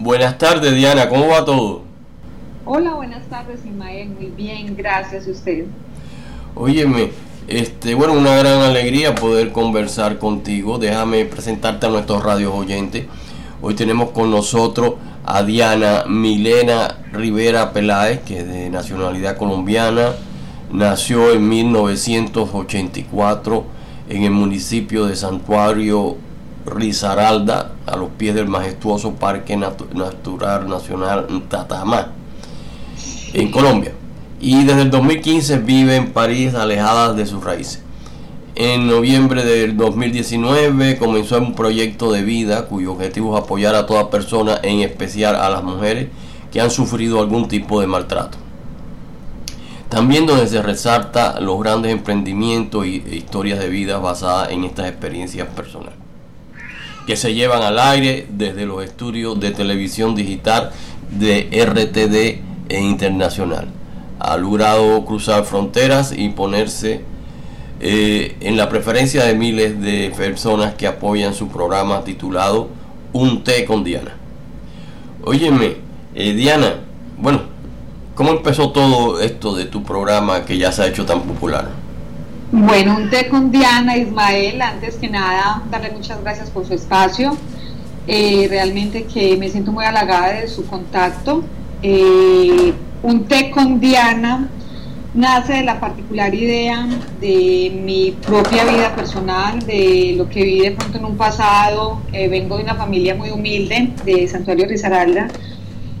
Buenas 0.00 0.38
tardes, 0.38 0.76
Diana, 0.76 1.08
¿cómo 1.08 1.26
va 1.26 1.44
todo? 1.44 1.82
Hola, 2.64 2.94
buenas 2.94 3.28
tardes, 3.28 3.66
Ismael. 3.66 4.10
Muy 4.10 4.26
bien, 4.26 4.76
gracias 4.76 5.26
a 5.26 5.30
usted. 5.32 5.64
Óyeme, 6.54 7.10
este, 7.48 7.94
bueno, 7.94 8.12
una 8.12 8.36
gran 8.36 8.60
alegría 8.60 9.16
poder 9.16 9.50
conversar 9.50 10.20
contigo. 10.20 10.78
Déjame 10.78 11.24
presentarte 11.24 11.86
a 11.86 11.88
nuestros 11.88 12.22
radios 12.22 12.54
oyentes. 12.54 13.06
Hoy 13.60 13.74
tenemos 13.74 14.10
con 14.10 14.30
nosotros 14.30 14.94
a 15.26 15.42
Diana 15.42 16.04
Milena 16.06 16.98
Rivera 17.12 17.72
Peláez, 17.72 18.20
que 18.20 18.38
es 18.38 18.46
de 18.46 18.70
nacionalidad 18.70 19.36
colombiana. 19.36 20.12
Nació 20.70 21.32
en 21.32 21.48
1984 21.48 23.64
en 24.10 24.22
el 24.22 24.30
municipio 24.30 25.06
de 25.06 25.16
Santuario 25.16 26.27
Risaralda, 26.68 27.72
a 27.86 27.96
los 27.96 28.10
pies 28.10 28.34
del 28.34 28.48
majestuoso 28.48 29.14
Parque 29.14 29.56
Natural 29.56 30.68
Nacional 30.68 31.26
Tatamá, 31.48 32.12
en 33.32 33.50
Colombia. 33.50 33.92
Y 34.40 34.64
desde 34.64 34.82
el 34.82 34.90
2015 34.90 35.58
vive 35.58 35.96
en 35.96 36.12
París, 36.12 36.54
alejada 36.54 37.12
de 37.14 37.26
sus 37.26 37.42
raíces. 37.42 37.82
En 38.54 38.88
noviembre 38.88 39.44
del 39.44 39.76
2019 39.76 40.98
comenzó 40.98 41.38
un 41.38 41.54
proyecto 41.54 42.10
de 42.10 42.22
vida 42.22 42.66
cuyo 42.66 42.92
objetivo 42.92 43.36
es 43.36 43.44
apoyar 43.44 43.74
a 43.76 43.86
toda 43.86 44.10
persona, 44.10 44.58
en 44.62 44.80
especial 44.80 45.36
a 45.36 45.48
las 45.48 45.62
mujeres 45.62 46.08
que 46.50 46.60
han 46.60 46.70
sufrido 46.70 47.20
algún 47.20 47.46
tipo 47.46 47.80
de 47.80 47.86
maltrato. 47.86 48.38
También 49.88 50.26
donde 50.26 50.46
se 50.48 50.60
resalta 50.60 51.40
los 51.40 51.60
grandes 51.60 51.92
emprendimientos 51.92 52.84
e 52.84 52.88
historias 52.88 53.58
de 53.58 53.68
vida 53.68 53.98
basadas 53.98 54.50
en 54.50 54.64
estas 54.64 54.88
experiencias 54.88 55.48
personales, 55.48 55.94
que 57.08 57.16
se 57.16 57.32
llevan 57.32 57.62
al 57.62 57.78
aire 57.78 58.26
desde 58.28 58.66
los 58.66 58.84
estudios 58.84 59.40
de 59.40 59.50
televisión 59.50 60.14
digital 60.14 60.72
de 61.10 61.48
RTD 61.64 62.68
e 62.68 62.80
internacional. 62.82 63.68
Ha 64.18 64.36
logrado 64.36 65.02
cruzar 65.06 65.46
fronteras 65.46 66.12
y 66.14 66.28
ponerse 66.28 67.00
eh, 67.80 68.36
en 68.40 68.58
la 68.58 68.68
preferencia 68.68 69.24
de 69.24 69.34
miles 69.34 69.80
de 69.80 70.12
personas 70.14 70.74
que 70.74 70.86
apoyan 70.86 71.32
su 71.32 71.48
programa 71.48 72.04
titulado 72.04 72.68
Un 73.14 73.42
té 73.42 73.64
con 73.64 73.84
Diana. 73.84 74.14
Óyeme, 75.24 75.76
eh, 76.14 76.34
Diana, 76.34 76.74
bueno, 77.16 77.40
¿Cómo 78.18 78.32
empezó 78.32 78.72
todo 78.72 79.20
esto 79.20 79.54
de 79.54 79.66
tu 79.66 79.84
programa 79.84 80.44
que 80.44 80.58
ya 80.58 80.72
se 80.72 80.82
ha 80.82 80.88
hecho 80.88 81.06
tan 81.06 81.22
popular? 81.22 81.68
Bueno, 82.50 82.96
un 82.96 83.10
té 83.10 83.28
con 83.28 83.50
Diana 83.50 83.98
Ismael, 83.98 84.62
antes 84.62 84.96
que 84.96 85.06
nada, 85.06 85.62
darle 85.70 85.90
muchas 85.90 86.22
gracias 86.22 86.48
por 86.48 86.64
su 86.66 86.72
espacio. 86.72 87.36
Eh, 88.06 88.46
realmente 88.48 89.04
que 89.04 89.36
me 89.36 89.50
siento 89.50 89.70
muy 89.70 89.84
halagada 89.84 90.40
de 90.40 90.48
su 90.48 90.64
contacto. 90.64 91.44
Eh, 91.82 92.72
un 93.02 93.24
té 93.26 93.50
con 93.50 93.80
Diana 93.80 94.48
nace 95.12 95.52
de 95.52 95.62
la 95.64 95.78
particular 95.78 96.34
idea 96.34 96.88
de 97.20 97.82
mi 97.84 98.12
propia 98.12 98.64
vida 98.64 98.94
personal, 98.96 99.58
de 99.66 100.14
lo 100.16 100.26
que 100.30 100.42
viví 100.42 100.60
de 100.60 100.70
pronto 100.70 100.96
en 100.96 101.04
un 101.04 101.18
pasado. 101.18 102.00
Eh, 102.14 102.28
vengo 102.28 102.56
de 102.56 102.62
una 102.62 102.76
familia 102.76 103.14
muy 103.14 103.28
humilde 103.28 103.90
de 104.06 104.26
Santuario 104.26 104.66
Risaralda 104.66 105.28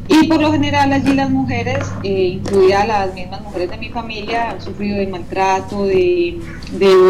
y 0.08 0.26
por 0.26 0.40
lo 0.40 0.50
general 0.52 0.92
allí 0.92 1.12
las 1.12 1.30
mujeres, 1.30 1.86
eh, 2.02 2.38
incluidas 2.40 2.88
las 2.88 3.14
mismas 3.14 3.42
mujeres 3.42 3.70
de 3.70 3.76
mi 3.76 3.90
familia, 3.90 4.50
han 4.50 4.60
sufrido 4.60 4.96
de 4.96 5.06
maltrato, 5.06 5.84
de, 5.84 6.38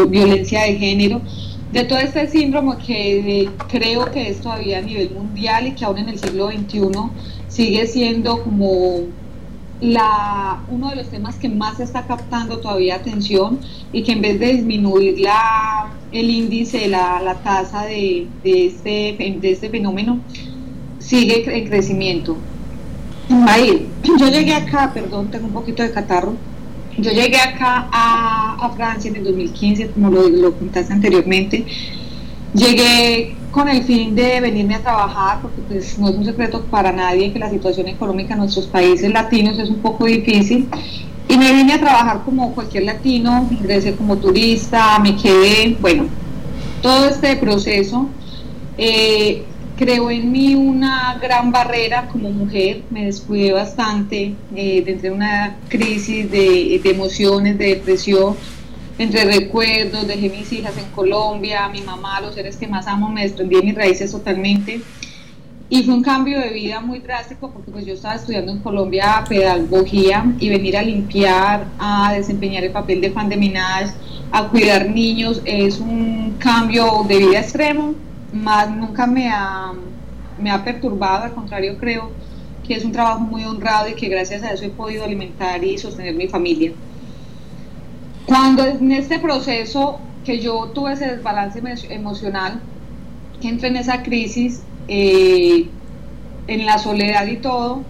violencia 0.09 0.63
de 0.63 0.75
género, 0.75 1.21
de 1.71 1.85
todo 1.85 1.99
este 1.99 2.27
síndrome 2.27 2.77
que 2.85 3.43
eh, 3.43 3.49
creo 3.69 4.11
que 4.11 4.29
es 4.29 4.41
todavía 4.41 4.79
a 4.79 4.81
nivel 4.81 5.11
mundial 5.11 5.67
y 5.67 5.71
que 5.71 5.85
aún 5.85 5.99
en 5.99 6.09
el 6.09 6.19
siglo 6.19 6.49
XXI 6.49 6.79
sigue 7.47 7.87
siendo 7.87 8.43
como 8.43 9.03
la, 9.79 10.61
uno 10.69 10.89
de 10.89 10.97
los 10.97 11.07
temas 11.09 11.35
que 11.35 11.47
más 11.47 11.79
está 11.79 12.05
captando 12.05 12.59
todavía 12.59 12.95
atención 12.95 13.59
y 13.93 14.03
que 14.03 14.11
en 14.11 14.21
vez 14.21 14.39
de 14.41 14.53
disminuir 14.53 15.19
la, 15.21 15.89
el 16.11 16.29
índice, 16.29 16.89
la, 16.89 17.21
la 17.21 17.35
tasa 17.35 17.85
de, 17.85 18.27
de, 18.43 18.65
este, 18.65 19.37
de 19.39 19.51
este 19.51 19.69
fenómeno, 19.69 20.19
sigue 20.99 21.45
en 21.57 21.67
crecimiento. 21.69 22.35
Ahí, 23.47 23.87
yo 24.17 24.27
llegué 24.27 24.55
acá, 24.55 24.91
perdón, 24.93 25.29
tengo 25.29 25.47
un 25.47 25.53
poquito 25.53 25.83
de 25.83 25.91
catarro. 25.91 26.35
Yo 26.97 27.11
llegué 27.11 27.37
acá 27.37 27.87
a, 27.91 28.71
Francia 28.75 29.09
en 29.09 29.17
el 29.17 29.23
2015, 29.25 29.89
como 29.91 30.09
lo, 30.09 30.29
lo 30.29 30.57
contaste 30.57 30.93
anteriormente. 30.93 31.65
Llegué 32.53 33.35
con 33.51 33.69
el 33.69 33.83
fin 33.83 34.15
de 34.15 34.41
venirme 34.41 34.75
a 34.75 34.81
trabajar, 34.81 35.41
porque 35.41 35.61
pues 35.67 35.97
no 35.99 36.09
es 36.09 36.15
un 36.15 36.25
secreto 36.25 36.63
para 36.65 36.91
nadie 36.91 37.31
que 37.31 37.39
la 37.39 37.49
situación 37.49 37.87
económica 37.87 38.33
en 38.33 38.39
nuestros 38.39 38.67
países 38.67 39.11
latinos 39.11 39.59
es 39.59 39.69
un 39.69 39.79
poco 39.79 40.05
difícil. 40.05 40.67
Y 41.27 41.37
me 41.37 41.53
vine 41.53 41.73
a 41.73 41.79
trabajar 41.79 42.23
como 42.25 42.53
cualquier 42.55 42.83
latino, 42.83 43.47
ingresé 43.51 43.95
como 43.95 44.17
turista, 44.17 44.97
me 44.99 45.15
quedé, 45.15 45.77
bueno, 45.79 46.07
todo 46.81 47.07
este 47.07 47.35
proceso. 47.35 48.07
Eh, 48.77 49.45
creo 49.79 50.11
en 50.11 50.29
mí 50.29 50.55
una 50.55 51.17
gran 51.21 51.53
barrera 51.53 52.09
como 52.11 52.29
mujer, 52.31 52.81
me 52.89 53.05
descuidé 53.05 53.53
bastante, 53.53 54.35
eh, 54.53 54.99
de 55.01 55.09
una 55.09 55.55
crisis 55.69 56.29
de, 56.29 56.81
emociones, 56.83 57.57
de 57.57 57.75
depresión, 57.75 58.35
entre 58.97 59.23
recuerdos, 59.23 60.05
dejé 60.05 60.29
mis 60.29 60.51
hijas 60.51 60.77
en 60.77 60.91
Colombia, 60.91 61.69
mi 61.69 61.79
mamá, 61.79 62.19
los 62.19 62.35
seres 62.35 62.57
que 62.57 62.67
más 62.67 62.87
amo, 62.87 63.07
me 63.07 63.21
desprendí 63.21 63.55
de 63.55 63.61
mis 63.61 63.75
raíces 63.75 64.11
totalmente. 64.11 64.81
Y 65.69 65.83
fue 65.83 65.93
un 65.93 66.03
cambio 66.03 66.41
de 66.41 66.49
vida 66.49 66.81
muy 66.81 66.99
drástico 66.99 67.49
porque 67.49 67.71
pues 67.71 67.85
yo 67.85 67.93
estaba 67.93 68.15
estudiando 68.15 68.51
en 68.51 68.59
Colombia 68.59 69.23
pedagogía 69.29 70.25
y 70.39 70.49
venir 70.49 70.75
a 70.75 70.81
limpiar, 70.81 71.67
a 71.79 72.11
desempeñar 72.13 72.65
el 72.65 72.71
papel 72.71 72.99
de 72.99 73.11
fan 73.11 73.29
de 73.29 73.37
minadas, 73.37 73.93
a 74.33 74.49
cuidar 74.49 74.89
niños, 74.89 75.41
es 75.45 75.79
un 75.79 76.35
cambio 76.37 77.05
de 77.07 77.17
vida 77.19 77.39
extremo 77.39 77.95
más 78.33 78.69
nunca 78.69 79.07
me 79.07 79.29
ha, 79.29 79.73
me 80.39 80.51
ha 80.51 80.63
perturbado, 80.63 81.23
al 81.23 81.33
contrario 81.33 81.77
creo 81.77 82.11
que 82.67 82.75
es 82.75 82.85
un 82.85 82.91
trabajo 82.91 83.19
muy 83.19 83.43
honrado 83.43 83.89
y 83.89 83.95
que 83.95 84.09
gracias 84.09 84.43
a 84.43 84.51
eso 84.51 84.65
he 84.65 84.69
podido 84.69 85.03
alimentar 85.03 85.63
y 85.63 85.77
sostener 85.77 86.13
mi 86.13 86.27
familia. 86.27 86.71
Cuando 88.25 88.63
en 88.63 88.91
este 88.91 89.17
proceso 89.17 89.99
que 90.23 90.39
yo 90.39 90.65
tuve 90.73 90.93
ese 90.93 91.07
desbalance 91.07 91.61
emocional, 91.89 92.61
que 93.41 93.47
entré 93.47 93.69
en 93.69 93.77
esa 93.77 94.03
crisis, 94.03 94.61
eh, 94.87 95.67
en 96.47 96.65
la 96.65 96.77
soledad 96.77 97.25
y 97.25 97.37
todo, 97.37 97.83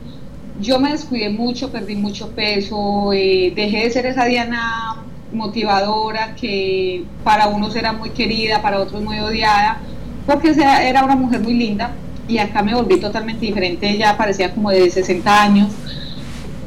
yo 0.62 0.80
me 0.80 0.92
descuidé 0.92 1.30
mucho, 1.30 1.72
perdí 1.72 1.96
mucho 1.96 2.30
peso, 2.32 3.12
eh, 3.14 3.52
dejé 3.56 3.84
de 3.84 3.90
ser 3.90 4.06
esa 4.06 4.26
Diana 4.26 5.04
motivadora 5.34 6.36
que 6.36 7.04
para 7.24 7.48
unos 7.48 7.76
era 7.76 7.94
muy 7.94 8.12
querida, 8.12 8.62
para 8.62 8.80
otros 8.80 9.02
muy 9.02 9.20
odiada, 9.20 9.82
porque 10.30 10.52
era 10.52 11.04
una 11.04 11.16
mujer 11.16 11.42
muy 11.42 11.56
linda 11.56 11.92
y 12.28 12.38
acá 12.38 12.62
me 12.62 12.76
volví 12.76 13.00
totalmente 13.00 13.48
diferente, 13.48 13.90
ella 13.90 14.16
parecía 14.16 14.54
como 14.54 14.70
de 14.70 14.90
60 14.90 15.42
años. 15.42 15.72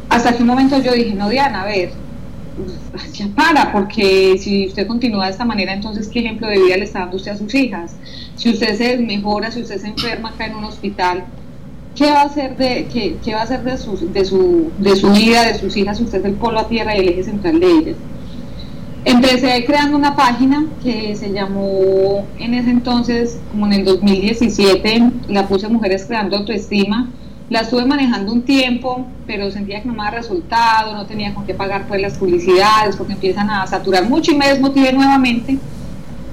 Hasta 0.08 0.34
que 0.34 0.42
un 0.42 0.48
momento 0.48 0.82
yo 0.82 0.92
dije, 0.92 1.14
no 1.14 1.28
Diana, 1.28 1.62
a 1.62 1.66
ver, 1.66 1.92
ya 3.12 3.28
para, 3.28 3.70
porque 3.70 4.36
si 4.38 4.66
usted 4.66 4.88
continúa 4.88 5.26
de 5.26 5.30
esta 5.30 5.44
manera, 5.44 5.72
entonces 5.72 6.08
¿qué 6.08 6.18
ejemplo 6.18 6.48
de 6.48 6.58
vida 6.58 6.76
le 6.76 6.84
está 6.84 7.00
dando 7.00 7.16
usted 7.16 7.30
a 7.30 7.36
sus 7.36 7.54
hijas? 7.54 7.94
Si 8.34 8.50
usted 8.50 8.76
se 8.76 8.96
desmejora, 8.96 9.52
si 9.52 9.62
usted 9.62 9.80
se 9.80 9.86
enferma 9.86 10.30
acá 10.30 10.46
en 10.46 10.56
un 10.56 10.64
hospital, 10.64 11.24
¿qué 11.94 12.06
va 12.06 12.22
a 12.22 12.24
hacer 12.24 12.56
de, 12.56 12.88
qué, 12.92 13.32
va 13.32 13.40
a 13.40 13.44
hacer 13.44 13.62
de 13.62 13.78
su, 13.78 14.12
de, 14.12 14.24
su, 14.24 14.72
de 14.78 14.96
su 14.96 15.12
vida, 15.12 15.44
de 15.44 15.54
sus 15.54 15.76
hijas? 15.76 16.00
Usted 16.00 16.18
es 16.18 16.24
el 16.24 16.34
polo 16.34 16.58
a 16.58 16.68
tierra 16.68 16.96
y 16.96 17.00
el 17.00 17.08
eje 17.10 17.22
central 17.22 17.60
de 17.60 17.70
ellas. 17.70 17.96
Empecé 19.04 19.64
creando 19.64 19.96
una 19.96 20.14
página 20.14 20.64
que 20.80 21.16
se 21.16 21.32
llamó 21.32 22.24
en 22.38 22.54
ese 22.54 22.70
entonces, 22.70 23.40
como 23.50 23.66
en 23.66 23.72
el 23.72 23.84
2017, 23.84 25.10
la 25.28 25.48
puse 25.48 25.68
Mujeres 25.68 26.04
Creando 26.06 26.36
Autoestima. 26.36 27.10
La 27.50 27.62
estuve 27.62 27.84
manejando 27.84 28.32
un 28.32 28.42
tiempo, 28.42 29.04
pero 29.26 29.50
sentía 29.50 29.82
que 29.82 29.88
no 29.88 29.94
me 29.94 30.04
daba 30.04 30.12
resultado, 30.12 30.94
no 30.94 31.04
tenía 31.04 31.34
con 31.34 31.44
qué 31.44 31.52
pagar 31.52 31.88
pues 31.88 32.00
las 32.00 32.16
publicidades, 32.16 32.94
porque 32.94 33.14
empiezan 33.14 33.50
a 33.50 33.66
saturar 33.66 34.08
mucho 34.08 34.30
y 34.30 34.36
me 34.36 34.46
desmotivé 34.46 34.92
nuevamente. 34.92 35.58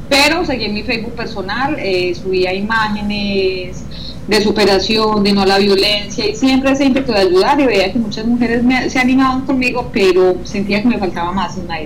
Pero 0.08 0.46
seguí 0.46 0.66
en 0.66 0.76
mi 0.76 0.84
Facebook 0.84 1.14
personal, 1.14 1.76
eh, 1.80 2.14
subía 2.14 2.54
imágenes 2.54 3.84
de 4.28 4.42
superación, 4.42 5.24
de 5.24 5.34
no 5.34 5.44
la 5.44 5.58
violencia, 5.58 6.28
y 6.28 6.36
siempre 6.36 6.72
ese 6.72 6.86
ímpetu 6.86 7.14
de 7.14 7.20
ayudar, 7.20 7.60
y 7.60 7.66
veía 7.66 7.92
que 7.92 7.98
muchas 7.98 8.28
mujeres 8.28 8.64
se 8.92 9.00
animaban 9.00 9.42
conmigo, 9.42 9.90
pero 9.92 10.38
sentía 10.44 10.84
que 10.84 10.88
me 10.88 11.00
faltaba 11.00 11.32
más 11.32 11.58
en 11.58 11.68
la 11.68 11.82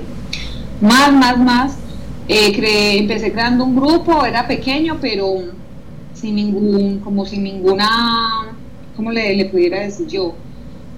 más, 0.84 1.14
más, 1.14 1.38
más. 1.40 1.78
Eh, 2.28 2.98
empecé 3.00 3.32
creando 3.32 3.64
un 3.64 3.76
grupo, 3.76 4.26
era 4.26 4.48
pequeño, 4.48 4.98
pero 5.02 5.36
sin 6.14 6.36
ningún, 6.36 7.00
como 7.00 7.26
sin 7.26 7.44
ninguna, 7.44 8.56
¿cómo 8.96 9.12
le, 9.12 9.36
le 9.36 9.46
pudiera 9.46 9.80
decir 9.80 10.08
yo? 10.08 10.36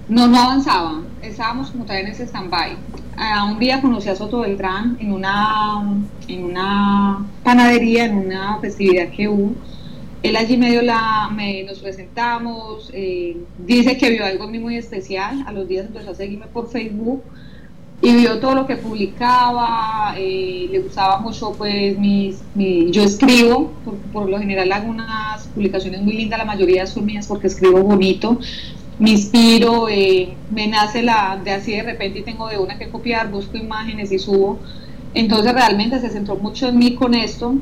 No, 0.07 0.27
no 0.27 0.37
avanzaba, 0.37 1.01
estábamos 1.21 1.71
como 1.71 1.83
todavía 1.83 2.07
en 2.07 2.11
ese 2.11 2.27
stand-by. 2.27 2.73
Uh, 3.17 3.53
un 3.53 3.59
día 3.59 3.81
conocí 3.81 4.09
a 4.09 4.15
Soto 4.15 4.41
Beltrán 4.41 4.97
en 4.99 5.13
una, 5.13 5.81
en 6.27 6.43
una 6.43 7.25
panadería, 7.43 8.05
en 8.05 8.17
una 8.17 8.59
festividad 8.59 9.09
que 9.09 9.27
hubo. 9.27 9.53
Él 10.21 10.35
allí 10.35 10.57
medio 10.57 10.81
la, 10.81 11.29
me, 11.33 11.63
nos 11.63 11.79
presentamos, 11.79 12.89
eh, 12.93 13.37
dice 13.59 13.97
que 13.97 14.09
vio 14.09 14.25
algo 14.25 14.47
muy 14.47 14.77
especial, 14.77 15.43
a 15.47 15.51
los 15.51 15.67
días 15.67 15.85
empezó 15.85 16.11
a 16.11 16.15
seguirme 16.15 16.47
por 16.47 16.69
Facebook 16.69 17.23
y 18.01 18.13
vio 18.15 18.39
todo 18.39 18.55
lo 18.55 18.67
que 18.67 18.75
publicaba, 18.75 20.13
eh, 20.17 20.67
le 20.71 20.79
gustaba 20.79 21.19
mucho 21.19 21.53
pues 21.53 21.97
mis, 21.97 22.41
yo 22.91 23.03
escribo, 23.03 23.71
por, 24.11 24.29
lo 24.29 24.37
general 24.37 24.71
hago 24.71 24.89
unas 24.89 25.47
publicaciones 25.47 26.01
muy 26.01 26.13
lindas, 26.13 26.39
la 26.39 26.45
mayoría 26.45 26.85
son 26.85 27.05
mías 27.05 27.27
porque 27.27 27.47
escribo 27.47 27.81
bonito, 27.81 28.37
me 28.99 29.11
inspiro, 29.11 29.87
eh, 29.89 30.35
me 30.51 30.67
nace 30.67 31.01
la 31.03 31.39
de 31.43 31.51
así 31.51 31.71
de 31.71 31.83
repente 31.83 32.19
y 32.19 32.23
tengo 32.23 32.47
de 32.47 32.57
una 32.57 32.77
que 32.77 32.89
copiar, 32.89 33.31
busco 33.31 33.57
imágenes 33.57 34.11
y 34.11 34.19
subo, 34.19 34.59
entonces 35.13 35.53
realmente 35.53 35.99
se 35.99 36.09
centró 36.09 36.35
mucho 36.35 36.67
en 36.67 36.77
mí 36.77 36.95
con 36.95 37.15
esto, 37.15 37.55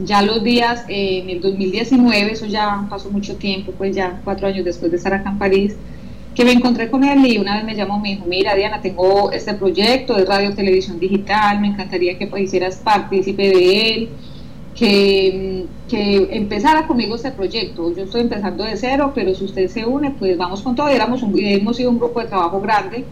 ya 0.00 0.22
los 0.22 0.42
días 0.42 0.84
eh, 0.88 1.20
en 1.22 1.30
el 1.30 1.40
2019, 1.40 2.32
eso 2.32 2.46
ya 2.46 2.86
pasó 2.88 3.10
mucho 3.10 3.36
tiempo, 3.36 3.72
pues 3.76 3.94
ya 3.94 4.20
cuatro 4.24 4.48
años 4.48 4.64
después 4.64 4.90
de 4.90 4.96
estar 4.96 5.12
acá 5.12 5.30
en 5.30 5.38
París, 5.38 5.76
que 6.34 6.44
me 6.44 6.52
encontré 6.52 6.90
con 6.90 7.04
él 7.04 7.26
y 7.26 7.38
una 7.38 7.56
vez 7.56 7.64
me 7.64 7.74
llamó, 7.74 8.00
me 8.00 8.10
dijo, 8.10 8.24
mira 8.26 8.54
Diana, 8.54 8.80
tengo 8.80 9.30
este 9.32 9.54
proyecto 9.54 10.14
de 10.14 10.24
radio 10.24 10.54
televisión 10.54 10.98
digital, 10.98 11.60
me 11.60 11.68
encantaría 11.68 12.16
que 12.16 12.30
hicieras 12.40 12.76
partícipe 12.76 13.48
de 13.48 13.90
él, 13.90 14.08
que, 14.74 15.66
que, 15.88 16.28
empezara 16.32 16.86
conmigo 16.86 17.16
este 17.16 17.32
proyecto. 17.32 17.94
Yo 17.94 18.04
estoy 18.04 18.22
empezando 18.22 18.64
de 18.64 18.76
cero, 18.76 19.12
pero 19.14 19.34
si 19.34 19.44
usted 19.44 19.68
se 19.68 19.84
une, 19.84 20.12
pues 20.12 20.38
vamos 20.38 20.62
con 20.62 20.74
todo. 20.74 20.88
Éramos 20.88 21.22
un, 21.22 21.38
hemos 21.38 21.76
sido 21.76 21.90
un 21.90 21.98
grupo 21.98 22.20
de 22.20 22.26
trabajo 22.26 22.60
grande 22.60 23.04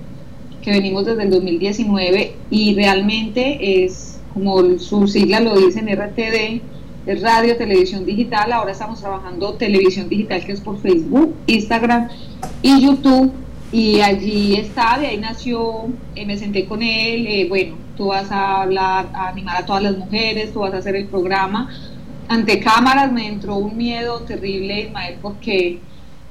que 0.62 0.70
venimos 0.70 1.04
desde 1.04 1.22
el 1.24 1.30
2019 1.30 2.34
y 2.50 2.74
realmente 2.74 3.84
es, 3.84 4.18
como 4.32 4.78
su 4.78 5.06
sigla 5.06 5.40
lo 5.40 5.56
dice 5.56 5.80
en 5.80 5.88
RTD, 5.88 6.62
radio, 7.06 7.56
televisión 7.56 8.04
digital. 8.04 8.52
Ahora 8.52 8.72
estamos 8.72 9.00
trabajando 9.00 9.54
televisión 9.54 10.08
digital 10.08 10.44
que 10.44 10.52
es 10.52 10.60
por 10.60 10.80
Facebook, 10.80 11.34
Instagram 11.46 12.08
y 12.62 12.80
YouTube. 12.80 13.32
Y 13.72 14.00
allí 14.00 14.56
está, 14.56 14.98
de 14.98 15.06
ahí 15.06 15.18
nació, 15.18 15.86
eh, 16.16 16.26
me 16.26 16.36
senté 16.36 16.66
con 16.66 16.82
él, 16.82 17.26
eh, 17.28 17.46
bueno, 17.48 17.76
tú 17.96 18.08
vas 18.08 18.30
a 18.32 18.62
hablar, 18.62 19.08
a 19.14 19.28
animar 19.28 19.58
a 19.58 19.66
todas 19.66 19.82
las 19.82 19.96
mujeres, 19.96 20.52
tú 20.52 20.60
vas 20.60 20.74
a 20.74 20.78
hacer 20.78 20.96
el 20.96 21.06
programa. 21.06 21.70
Ante 22.28 22.58
cámaras 22.58 23.12
me 23.12 23.28
entró 23.28 23.56
un 23.56 23.76
miedo 23.76 24.22
terrible, 24.22 24.82
Ismael, 24.82 25.18
porque, 25.22 25.78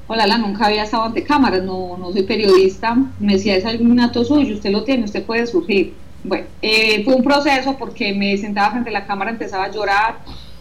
hola, 0.07 0.37
nunca 0.37 0.65
había 0.65 0.83
estado 0.83 1.03
ante 1.03 1.23
cámaras, 1.23 1.63
no, 1.63 1.97
no 1.97 2.11
soy 2.11 2.23
periodista. 2.23 2.97
Me 3.19 3.33
decía, 3.33 3.55
es 3.55 3.65
algún 3.65 3.95
nato 3.95 4.25
suyo, 4.25 4.55
usted 4.55 4.71
lo 4.71 4.83
tiene, 4.83 5.05
usted 5.05 5.23
puede 5.23 5.47
surgir. 5.47 5.93
Bueno, 6.23 6.47
eh, 6.61 7.03
fue 7.05 7.15
un 7.15 7.23
proceso 7.23 7.77
porque 7.77 8.13
me 8.13 8.35
sentaba 8.37 8.71
frente 8.71 8.89
a 8.89 8.93
la 8.93 9.05
cámara, 9.05 9.31
empezaba 9.31 9.65
a 9.65 9.71
llorar, 9.71 10.19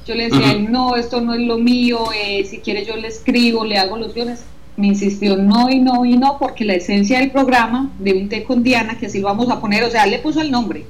yo 0.09 0.15
le 0.15 0.31
decía, 0.31 0.59
no, 0.59 0.97
esto 0.97 1.21
no 1.21 1.35
es 1.35 1.41
lo 1.41 1.59
mío, 1.59 1.99
eh, 2.17 2.43
si 2.47 2.59
quiere 2.59 2.87
yo 2.87 2.97
le 2.97 3.09
escribo, 3.09 3.67
le 3.67 3.77
hago 3.77 3.99
los 3.99 4.15
guiones. 4.15 4.43
Me 4.79 4.87
insistió 4.87 5.37
no 5.37 5.69
y 5.69 5.81
no 5.81 6.05
y 6.07 6.17
no, 6.17 6.39
porque 6.39 6.65
la 6.65 6.75
esencia 6.75 7.19
del 7.19 7.31
programa 7.31 7.93
de 7.99 8.15
un 8.15 8.29
té 8.29 8.45
con 8.45 8.63
Diana, 8.63 8.97
que 8.99 9.07
así 9.07 9.21
lo 9.21 9.27
vamos 9.27 9.51
a 9.51 9.61
poner, 9.61 9.85
o 9.85 9.91
sea, 9.91 10.07
le 10.07 10.19
puso 10.21 10.41
el 10.41 10.51
nombre, 10.51 10.87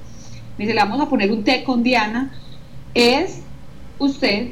me 0.57 0.65
dice, 0.65 0.75
le 0.75 0.81
vamos 0.81 1.01
a 1.01 1.09
poner 1.09 1.33
un 1.33 1.43
té 1.43 1.65
con 1.65 1.83
Diana, 1.83 2.33
es 2.95 3.41
usted, 3.99 4.51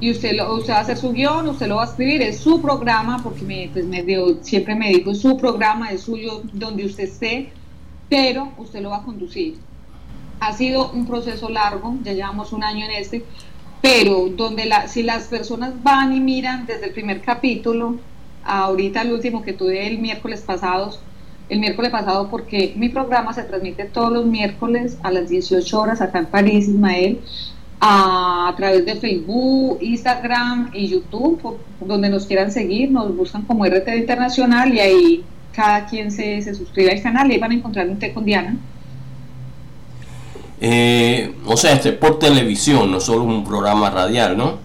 y 0.00 0.10
usted, 0.10 0.32
lo, 0.34 0.56
usted 0.56 0.72
va 0.72 0.78
a 0.78 0.80
hacer 0.80 0.96
su 0.96 1.12
guion, 1.12 1.46
usted 1.48 1.68
lo 1.68 1.76
va 1.76 1.82
a 1.82 1.86
escribir, 1.86 2.22
es 2.22 2.38
su 2.38 2.60
programa, 2.60 3.22
porque 3.22 3.42
me, 3.42 3.70
pues 3.72 3.84
me 3.84 4.02
dio, 4.02 4.42
siempre 4.42 4.74
me 4.74 4.88
dijo, 4.88 5.14
su 5.14 5.36
programa, 5.36 5.90
es 5.92 6.00
suyo, 6.00 6.42
donde 6.52 6.86
usted 6.86 7.04
esté, 7.04 7.52
pero 8.08 8.50
usted 8.58 8.80
lo 8.80 8.90
va 8.90 8.98
a 8.98 9.02
conducir. 9.04 9.58
Ha 10.40 10.54
sido 10.54 10.90
un 10.92 11.06
proceso 11.06 11.50
largo, 11.50 11.96
ya 12.02 12.14
llevamos 12.14 12.52
un 12.52 12.64
año 12.64 12.86
en 12.86 12.92
este, 12.92 13.24
pero 13.82 14.28
donde 14.28 14.66
la, 14.66 14.88
si 14.88 15.02
las 15.02 15.24
personas 15.24 15.82
van 15.82 16.12
y 16.12 16.20
miran 16.20 16.66
desde 16.66 16.86
el 16.86 16.92
primer 16.92 17.22
capítulo, 17.22 17.96
ahorita 18.44 19.02
el 19.02 19.12
último 19.12 19.42
que 19.42 19.52
tuve 19.52 19.86
el 19.86 19.98
miércoles 19.98 20.42
pasado, 20.42 20.98
el 21.48 21.60
miércoles 21.60 21.90
pasado 21.90 22.28
porque 22.30 22.74
mi 22.76 22.88
programa 22.88 23.32
se 23.32 23.42
transmite 23.42 23.84
todos 23.84 24.12
los 24.12 24.26
miércoles 24.26 24.98
a 25.02 25.10
las 25.10 25.28
18 25.28 25.80
horas 25.80 26.00
acá 26.00 26.18
en 26.20 26.26
París, 26.26 26.68
Ismael, 26.68 27.20
a, 27.80 28.52
través 28.56 28.84
de 28.84 28.96
Facebook, 28.96 29.78
Instagram 29.80 30.70
y 30.74 30.88
YouTube, 30.88 31.58
donde 31.80 32.10
nos 32.10 32.26
quieran 32.26 32.52
seguir, 32.52 32.90
nos 32.90 33.16
buscan 33.16 33.42
como 33.42 33.64
RTD 33.64 33.96
Internacional 33.96 34.74
y 34.74 34.80
ahí 34.80 35.24
cada 35.52 35.86
quien 35.86 36.12
se, 36.12 36.42
se 36.42 36.54
suscribe 36.54 36.92
al 36.92 37.02
canal 37.02 37.32
y 37.32 37.38
van 37.38 37.52
a 37.52 37.54
encontrar 37.54 37.88
un 37.88 37.98
té 37.98 38.12
con 38.12 38.24
Diana 38.24 38.56
eh, 40.60 41.34
o 41.46 41.56
sea, 41.56 41.72
este 41.72 41.92
por 41.92 42.18
televisión, 42.18 42.90
no 42.90 43.00
solo 43.00 43.24
un 43.24 43.44
programa 43.44 43.90
radial, 43.90 44.36
¿no? 44.36 44.58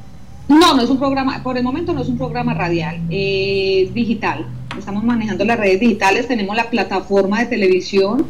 No, 0.47 0.75
no 0.75 0.81
es 0.83 0.89
un 0.89 0.99
programa, 0.99 1.41
por 1.41 1.57
el 1.57 1.63
momento 1.63 1.93
no 1.93 2.01
es 2.01 2.07
un 2.07 2.17
programa 2.17 2.53
radial, 2.53 3.01
es 3.09 3.93
digital. 3.93 4.45
Estamos 4.77 5.03
manejando 5.03 5.45
las 5.45 5.57
redes 5.57 5.79
digitales, 5.79 6.27
tenemos 6.27 6.55
la 6.55 6.69
plataforma 6.69 7.39
de 7.39 7.45
televisión, 7.45 8.25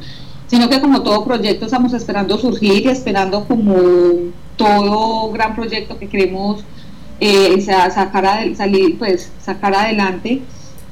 sino 0.47 0.69
que 0.69 0.79
como 0.79 1.01
todo 1.01 1.25
proyecto 1.25 1.65
estamos 1.65 1.94
esperando 1.94 2.38
surgir 2.38 2.85
y 2.85 2.89
esperando 2.89 3.45
como 3.45 3.75
todo 4.56 5.31
gran 5.31 5.56
proyecto 5.56 5.97
que 5.97 6.07
queremos 6.07 6.63
eh, 7.19 7.59
sacar, 7.61 8.56
salir, 8.56 8.97
pues, 8.97 9.31
sacar 9.41 9.73
adelante 9.73 10.41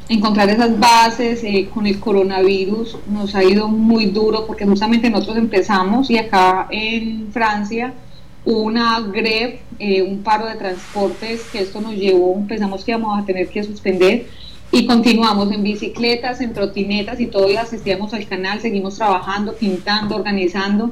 encontrar 0.09 0.49
esas 0.49 0.77
bases 0.79 1.43
eh, 1.43 1.69
con 1.73 1.87
el 1.87 1.99
coronavirus 1.99 2.97
nos 3.07 3.35
ha 3.35 3.43
ido 3.43 3.67
muy 3.67 4.07
duro 4.07 4.45
porque 4.45 4.65
justamente 4.65 5.09
nosotros 5.09 5.37
empezamos 5.37 6.09
y 6.09 6.17
acá 6.17 6.67
en 6.71 7.31
Francia 7.31 7.93
una 8.45 8.99
greve, 8.99 9.61
eh, 9.79 10.01
un 10.01 10.21
paro 10.21 10.47
de 10.47 10.55
transportes 10.55 11.43
que 11.51 11.59
esto 11.59 11.79
nos 11.79 11.95
llevó, 11.95 12.45
pensamos 12.45 12.83
que 12.83 12.91
íbamos 12.91 13.17
a 13.17 13.25
tener 13.25 13.47
que 13.47 13.63
suspender 13.63 14.27
y 14.71 14.85
continuamos 14.85 15.51
en 15.51 15.63
bicicletas, 15.63 16.41
en 16.41 16.53
trotinetas 16.53 17.21
y 17.21 17.27
todo 17.27 17.49
y 17.49 17.55
asistíamos 17.55 18.13
al 18.13 18.27
canal, 18.27 18.59
seguimos 18.59 18.95
trabajando, 18.95 19.53
pintando, 19.53 20.15
organizando. 20.15 20.91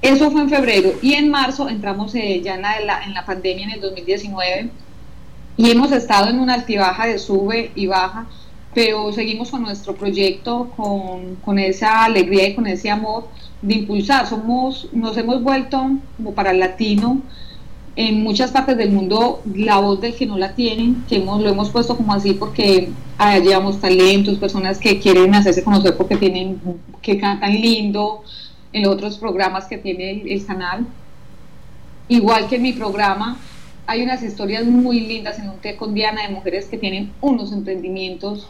Eso 0.00 0.30
fue 0.30 0.40
en 0.40 0.48
febrero 0.48 0.92
y 1.02 1.12
en 1.12 1.30
marzo 1.30 1.68
entramos 1.68 2.14
eh, 2.14 2.40
ya 2.42 2.54
en 2.54 2.62
la, 2.62 3.04
en 3.04 3.12
la 3.12 3.26
pandemia 3.26 3.66
en 3.66 3.72
el 3.72 3.80
2019 3.82 4.70
y 5.60 5.70
hemos 5.70 5.92
estado 5.92 6.30
en 6.30 6.40
una 6.40 6.54
altibaja 6.54 7.06
de 7.06 7.18
sube 7.18 7.70
y 7.74 7.86
baja, 7.86 8.24
pero 8.72 9.12
seguimos 9.12 9.50
con 9.50 9.60
nuestro 9.60 9.94
proyecto, 9.94 10.70
con, 10.74 11.36
con 11.36 11.58
esa 11.58 12.04
alegría 12.04 12.48
y 12.48 12.54
con 12.54 12.66
ese 12.66 12.88
amor 12.88 13.28
de 13.60 13.74
impulsar. 13.74 14.26
Somos, 14.26 14.88
nos 14.94 15.18
hemos 15.18 15.42
vuelto 15.42 15.98
como 16.16 16.32
para 16.32 16.52
el 16.52 16.60
latino 16.60 17.20
en 17.94 18.22
muchas 18.22 18.52
partes 18.52 18.78
del 18.78 18.90
mundo 18.90 19.42
la 19.54 19.76
voz 19.76 20.00
del 20.00 20.14
que 20.14 20.24
no 20.24 20.38
la 20.38 20.54
tienen, 20.54 21.04
que 21.06 21.16
hemos, 21.16 21.42
lo 21.42 21.50
hemos 21.50 21.68
puesto 21.68 21.94
como 21.94 22.14
así 22.14 22.32
porque 22.32 22.88
allá 23.18 23.44
llevamos 23.44 23.82
talentos, 23.82 24.38
personas 24.38 24.78
que 24.78 24.98
quieren 24.98 25.34
hacerse 25.34 25.62
conocer 25.62 25.94
porque 25.94 26.16
tienen, 26.16 26.58
que 27.02 27.18
cantan 27.18 27.52
lindo 27.52 28.22
en 28.72 28.86
otros 28.86 29.18
programas 29.18 29.66
que 29.66 29.76
tiene 29.76 30.22
el 30.26 30.46
canal. 30.46 30.86
Igual 32.08 32.48
que 32.48 32.56
en 32.56 32.62
mi 32.62 32.72
programa, 32.72 33.36
hay 33.90 34.04
unas 34.04 34.22
historias 34.22 34.64
muy 34.66 35.00
lindas 35.00 35.40
en 35.40 35.48
un 35.48 35.56
té 35.56 35.74
con 35.74 35.94
Diana 35.94 36.22
de 36.22 36.28
mujeres 36.28 36.66
que 36.66 36.78
tienen 36.78 37.10
unos 37.20 37.50
emprendimientos 37.50 38.46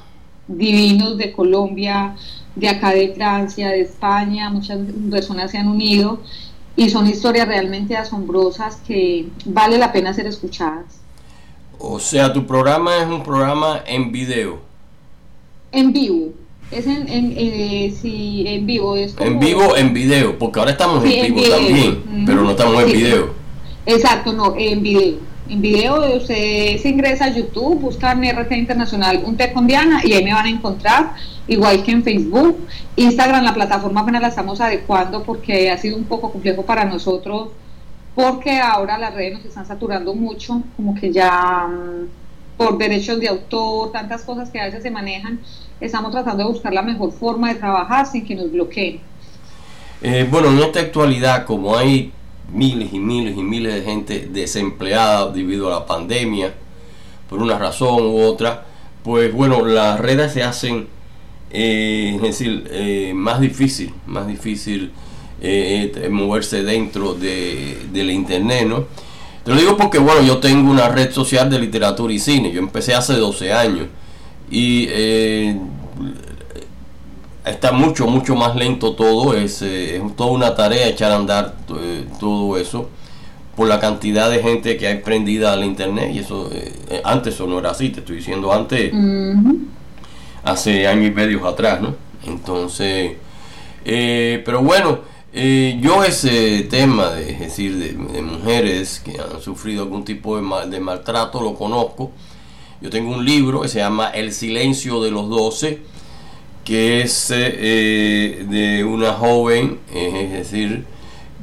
divinos 0.47 1.17
de 1.17 1.33
Colombia, 1.33 2.15
de 2.57 2.69
acá 2.69 2.91
de 2.91 3.15
Francia, 3.15 3.71
de 3.71 3.81
España, 3.81 4.51
muchas 4.51 4.79
personas 5.11 5.51
se 5.51 5.57
han 5.57 5.69
unido 5.69 6.21
y 6.77 6.91
son 6.91 7.07
historias 7.07 7.49
realmente 7.49 7.97
asombrosas 7.97 8.83
que 8.87 9.29
vale 9.47 9.79
la 9.79 9.93
pena 9.93 10.13
ser 10.13 10.27
escuchadas. 10.27 11.01
O 11.79 11.99
sea, 11.99 12.35
tu 12.35 12.47
programa 12.47 12.99
es 12.99 13.07
un 13.07 13.23
programa 13.23 13.81
en 13.87 14.13
video. 14.13 14.59
En 15.73 15.91
vivo. 15.95 16.35
Es 16.71 16.87
en, 16.87 17.09
en, 17.09 17.33
eh, 17.35 17.95
en 18.05 18.67
vivo. 18.67 18.95
Es 18.95 19.17
En 19.19 19.39
vivo, 19.39 19.75
en 19.75 19.95
video, 19.95 20.39
porque 20.39 20.59
ahora 20.59 20.73
estamos 20.73 21.03
en, 21.03 21.35
vivo 21.35 21.49
también, 21.49 22.27
pero 22.27 22.43
no 22.43 22.51
estamos 22.51 22.83
en 22.83 22.93
video. 22.93 23.31
Exacto, 23.87 24.35
no, 24.35 24.55
en 24.59 24.83
video 24.83 25.30
en 25.51 25.61
video, 25.61 26.17
usted 26.17 26.79
se 26.79 26.89
ingresa 26.89 27.25
a 27.25 27.29
YouTube, 27.31 27.81
busca 27.81 28.13
en 28.13 28.23
RT 28.23 28.53
Internacional 28.53 29.23
un 29.25 29.37
té 29.37 29.53
con 29.53 29.67
Diana 29.67 30.01
y 30.05 30.13
ahí 30.13 30.23
me 30.23 30.33
van 30.33 30.47
a 30.47 30.49
encontrar, 30.49 31.15
igual 31.49 31.83
que 31.83 31.91
en 31.91 32.05
Facebook. 32.05 32.69
Instagram, 32.95 33.43
la 33.43 33.53
plataforma 33.53 34.03
apenas 34.03 34.23
la 34.23 34.29
estamos 34.29 34.61
adecuando 34.61 35.25
porque 35.25 35.71
ha 35.71 35.77
sido 35.77 35.97
un 35.97 36.05
poco 36.05 36.31
complejo 36.31 36.63
para 36.63 36.85
nosotros, 36.85 37.49
porque 38.15 38.61
ahora 38.61 38.97
las 38.97 39.13
redes 39.13 39.35
nos 39.35 39.45
están 39.45 39.67
saturando 39.67 40.15
mucho, 40.15 40.63
como 40.77 40.95
que 40.95 41.13
ya 41.13 41.67
mm, 41.67 42.57
por 42.57 42.79
derechos 42.79 43.19
de 43.19 43.29
autor, 43.29 43.91
tantas 43.91 44.23
cosas 44.23 44.51
que 44.51 44.61
a 44.61 44.67
veces 44.67 44.85
se 44.85 44.91
manejan, 44.91 45.41
estamos 45.81 46.13
tratando 46.13 46.45
de 46.45 46.51
buscar 46.51 46.73
la 46.73 46.83
mejor 46.83 47.11
forma 47.11 47.49
de 47.49 47.57
trabajar 47.57 48.07
sin 48.07 48.25
que 48.25 48.37
nos 48.37 48.53
bloqueen. 48.53 49.01
Eh, 50.01 50.29
bueno, 50.31 50.49
en 50.49 50.61
esta 50.61 50.81
actualidad, 50.81 51.45
como 51.45 51.77
hay 51.77 52.13
miles 52.53 52.93
y 52.93 52.99
miles 52.99 53.37
y 53.37 53.43
miles 53.43 53.75
de 53.75 53.83
gente 53.83 54.29
desempleada 54.33 55.31
debido 55.31 55.69
a 55.69 55.81
la 55.81 55.87
pandemia, 55.87 56.55
por 57.29 57.41
una 57.41 57.59
razón 57.59 58.03
u 58.07 58.21
otra, 58.23 58.67
pues 59.03 59.33
bueno, 59.33 59.65
las 59.65 60.01
redes 60.01 60.33
se 60.33 60.43
hacen, 60.43 60.89
eh, 61.51 62.13
es 62.17 62.23
decir, 62.23 62.69
eh, 62.71 63.13
más 63.15 63.41
difícil, 63.41 63.93
más 64.07 64.27
difícil 64.27 64.93
eh, 65.41 66.09
moverse 66.11 66.63
dentro 66.63 67.15
de, 67.15 67.79
la 67.93 68.13
internet, 68.13 68.67
¿no? 68.67 68.85
Te 69.45 69.53
lo 69.53 69.57
digo 69.57 69.77
porque, 69.77 69.99
bueno, 69.99 70.21
yo 70.23 70.39
tengo 70.39 70.71
una 70.71 70.89
red 70.89 71.13
social 71.13 71.49
de 71.49 71.59
literatura 71.59 72.13
y 72.13 72.19
cine. 72.19 72.53
Yo 72.53 72.61
empecé 72.61 72.95
hace 72.95 73.15
12 73.15 73.53
años 73.53 73.87
y 74.51 74.87
eh, 74.91 75.57
está 77.51 77.73
mucho, 77.73 78.07
mucho 78.07 78.35
más 78.35 78.57
lento 78.57 78.95
todo. 78.95 79.35
Es, 79.37 79.63
eh, 79.63 79.97
es 79.97 80.17
toda 80.17 80.31
una 80.31 80.55
tarea 80.55 80.89
echar 80.89 81.13
a 81.13 81.17
andar 81.17 81.57
eh, 81.79 82.07
todo 82.19 82.57
eso 82.57 82.89
por 83.57 83.69
la 83.69 83.81
cantidad 83.81 84.31
de 84.31 84.43
gente 84.43 84.77
que 84.77 84.87
hay 84.87 84.99
prendida 84.99 85.53
al 85.53 85.65
internet. 85.65 86.11
Y 86.15 86.21
eso, 86.21 86.51
antes 87.05 87.35
eso 87.35 87.47
no 87.47 87.59
era 87.59 87.71
así, 87.71 87.91
te 87.91 88.01
estoy 88.01 88.17
diciendo 88.17 88.53
antes, 88.53 88.93
hace 90.45 90.87
años 90.87 91.09
y 91.09 91.11
medio 91.11 91.47
atrás, 91.47 91.81
¿no? 91.81 91.95
Entonces, 92.27 93.17
pero 93.85 94.63
bueno. 94.63 95.01
yo 95.33 96.05
ese 96.05 96.63
tema 96.71 97.11
de, 97.11 97.35
decir, 97.35 97.77
de, 97.77 98.23
mujeres 98.23 99.01
que 99.05 99.19
han 99.21 99.43
sufrido 99.43 99.83
algún 99.83 100.05
tipo 100.05 100.37
de, 100.41 100.71
de 100.71 100.81
maltrato 100.81 101.43
lo 101.43 101.55
conozco 101.55 102.13
yo 102.81 102.89
tengo 102.89 103.15
un 103.15 103.25
libro 103.25 103.61
que 103.61 103.69
se 103.69 103.79
llama 103.79 104.09
El 104.09 104.33
silencio 104.33 105.03
de 105.03 105.11
los 105.11 105.29
doce, 105.29 105.81
que 106.71 107.01
es 107.01 107.33
eh, 107.35 108.47
de 108.49 108.85
una 108.85 109.15
joven, 109.15 109.81
es 109.93 110.31
decir, 110.31 110.85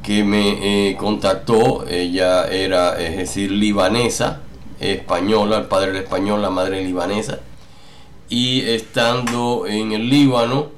que 0.02 0.24
me 0.24 0.88
eh, 0.88 0.96
contactó, 0.96 1.86
ella 1.86 2.48
era, 2.48 2.98
es 2.98 3.14
decir, 3.14 3.50
libanesa, 3.50 4.40
española, 4.80 5.58
el 5.58 5.64
padre 5.66 5.90
era 5.90 5.98
español, 5.98 6.40
la 6.40 6.48
madre 6.48 6.82
libanesa, 6.82 7.40
y 8.30 8.62
estando 8.70 9.66
en 9.66 9.92
el 9.92 10.08
Líbano, 10.08 10.68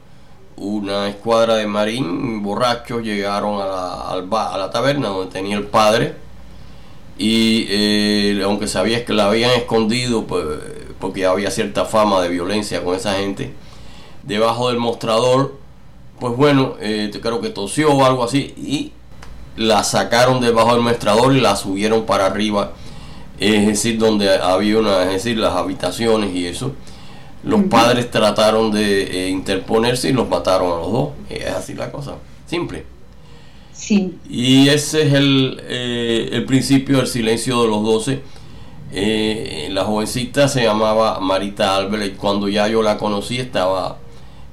una 0.57 1.09
escuadra 1.09 1.55
de 1.55 1.69
marín 1.69 2.43
borrachos 2.43 3.05
llegaron 3.05 3.61
a 3.63 3.67
la, 3.67 4.53
a 4.53 4.59
la 4.59 4.71
taberna 4.73 5.11
donde 5.11 5.31
tenía 5.31 5.57
el 5.59 5.67
padre, 5.67 6.17
y 7.17 7.67
eh, 7.69 8.41
aunque 8.43 8.67
sabía 8.67 9.05
que 9.05 9.13
la 9.13 9.27
habían 9.27 9.53
escondido 9.53 10.27
pues, 10.27 10.45
porque 10.99 11.25
había 11.25 11.53
cierta 11.53 11.85
fama 11.85 12.21
de 12.21 12.31
violencia 12.31 12.83
con 12.83 12.97
esa 12.97 13.13
gente, 13.15 13.53
debajo 14.23 14.69
del 14.69 14.79
mostrador, 14.79 15.55
pues 16.19 16.37
bueno, 16.37 16.75
eh, 16.81 17.11
creo 17.23 17.41
que 17.41 17.51
tosió 17.51 17.93
o 17.93 18.05
algo 18.05 18.25
así 18.25 18.55
y 18.57 18.93
la 19.57 19.85
sacaron 19.85 20.41
debajo 20.41 20.73
del 20.75 20.83
mostrador 20.83 21.37
y 21.37 21.41
la 21.41 21.57
subieron 21.57 22.07
para 22.07 22.27
arriba, 22.27 22.73
es 23.39 23.67
decir, 23.67 23.99
donde 23.99 24.39
había 24.39 24.79
una, 24.79 25.03
es 25.05 25.11
decir, 25.11 25.39
las 25.39 25.55
habitaciones 25.55 26.35
y 26.35 26.47
eso. 26.47 26.73
Los 27.43 27.63
padres 27.65 28.11
trataron 28.11 28.71
de 28.71 29.03
eh, 29.03 29.31
interponerse 29.31 30.11
y 30.11 30.13
los 30.13 30.29
mataron 30.29 30.73
a 30.73 30.77
los 30.77 30.93
dos. 30.93 31.09
Es 31.31 31.47
así 31.47 31.75
la 31.75 31.91
cosa, 31.91 32.17
simple. 32.47 32.85
Y 34.29 34.69
ese 34.69 35.07
es 35.07 35.15
el, 35.15 35.61
eh, 35.67 36.29
el, 36.33 36.45
principio 36.45 36.99
del 36.99 37.07
silencio 37.07 37.63
de 37.63 37.69
los 37.69 37.83
doce. 37.83 38.21
Eh, 38.93 39.69
la 39.71 39.85
jovencita 39.85 40.49
se 40.49 40.65
llamaba 40.65 41.19
Marita 41.21 41.89
y 42.05 42.11
cuando 42.11 42.49
ya 42.49 42.69
yo 42.69 42.83
la 42.83 42.99
conocí 42.99 43.39
estaba 43.39 43.99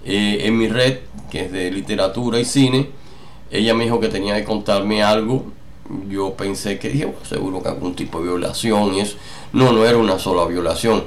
eh, 0.10 0.48
en 0.48 0.58
mi 0.58 0.70
red, 0.70 1.00
que 1.30 1.46
es 1.46 1.52
de 1.52 1.70
literatura 1.70 2.40
y 2.40 2.46
cine. 2.46 2.90
Ella 3.52 3.74
me 3.74 3.84
dijo 3.84 4.00
que 4.00 4.08
tenía 4.08 4.36
que 4.38 4.46
contarme 4.46 5.04
algo. 5.04 5.44
Yo 6.08 6.34
pensé 6.36 6.80
que 6.80 6.88
dije, 6.88 7.14
seguro 7.28 7.62
que 7.62 7.68
algún 7.68 7.94
tipo 7.94 8.20
de 8.20 8.30
violación 8.30 8.94
y 8.94 9.02
eso. 9.02 9.18
No, 9.52 9.74
no 9.74 9.86
era 9.86 9.98
una 9.98 10.18
sola 10.18 10.46
violación, 10.46 11.04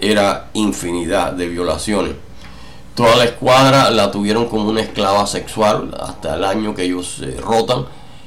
era 0.00 0.48
infinidad 0.54 1.34
de 1.34 1.48
violaciones. 1.48 2.14
Toda 2.94 3.16
la 3.16 3.24
escuadra 3.24 3.90
la 3.90 4.10
tuvieron 4.10 4.46
como 4.46 4.70
una 4.70 4.80
esclava 4.80 5.26
sexual 5.26 5.94
hasta 6.00 6.36
el 6.36 6.44
año 6.44 6.74
que 6.74 6.84
ellos 6.84 7.18
se 7.18 7.38
rotan. 7.42 7.84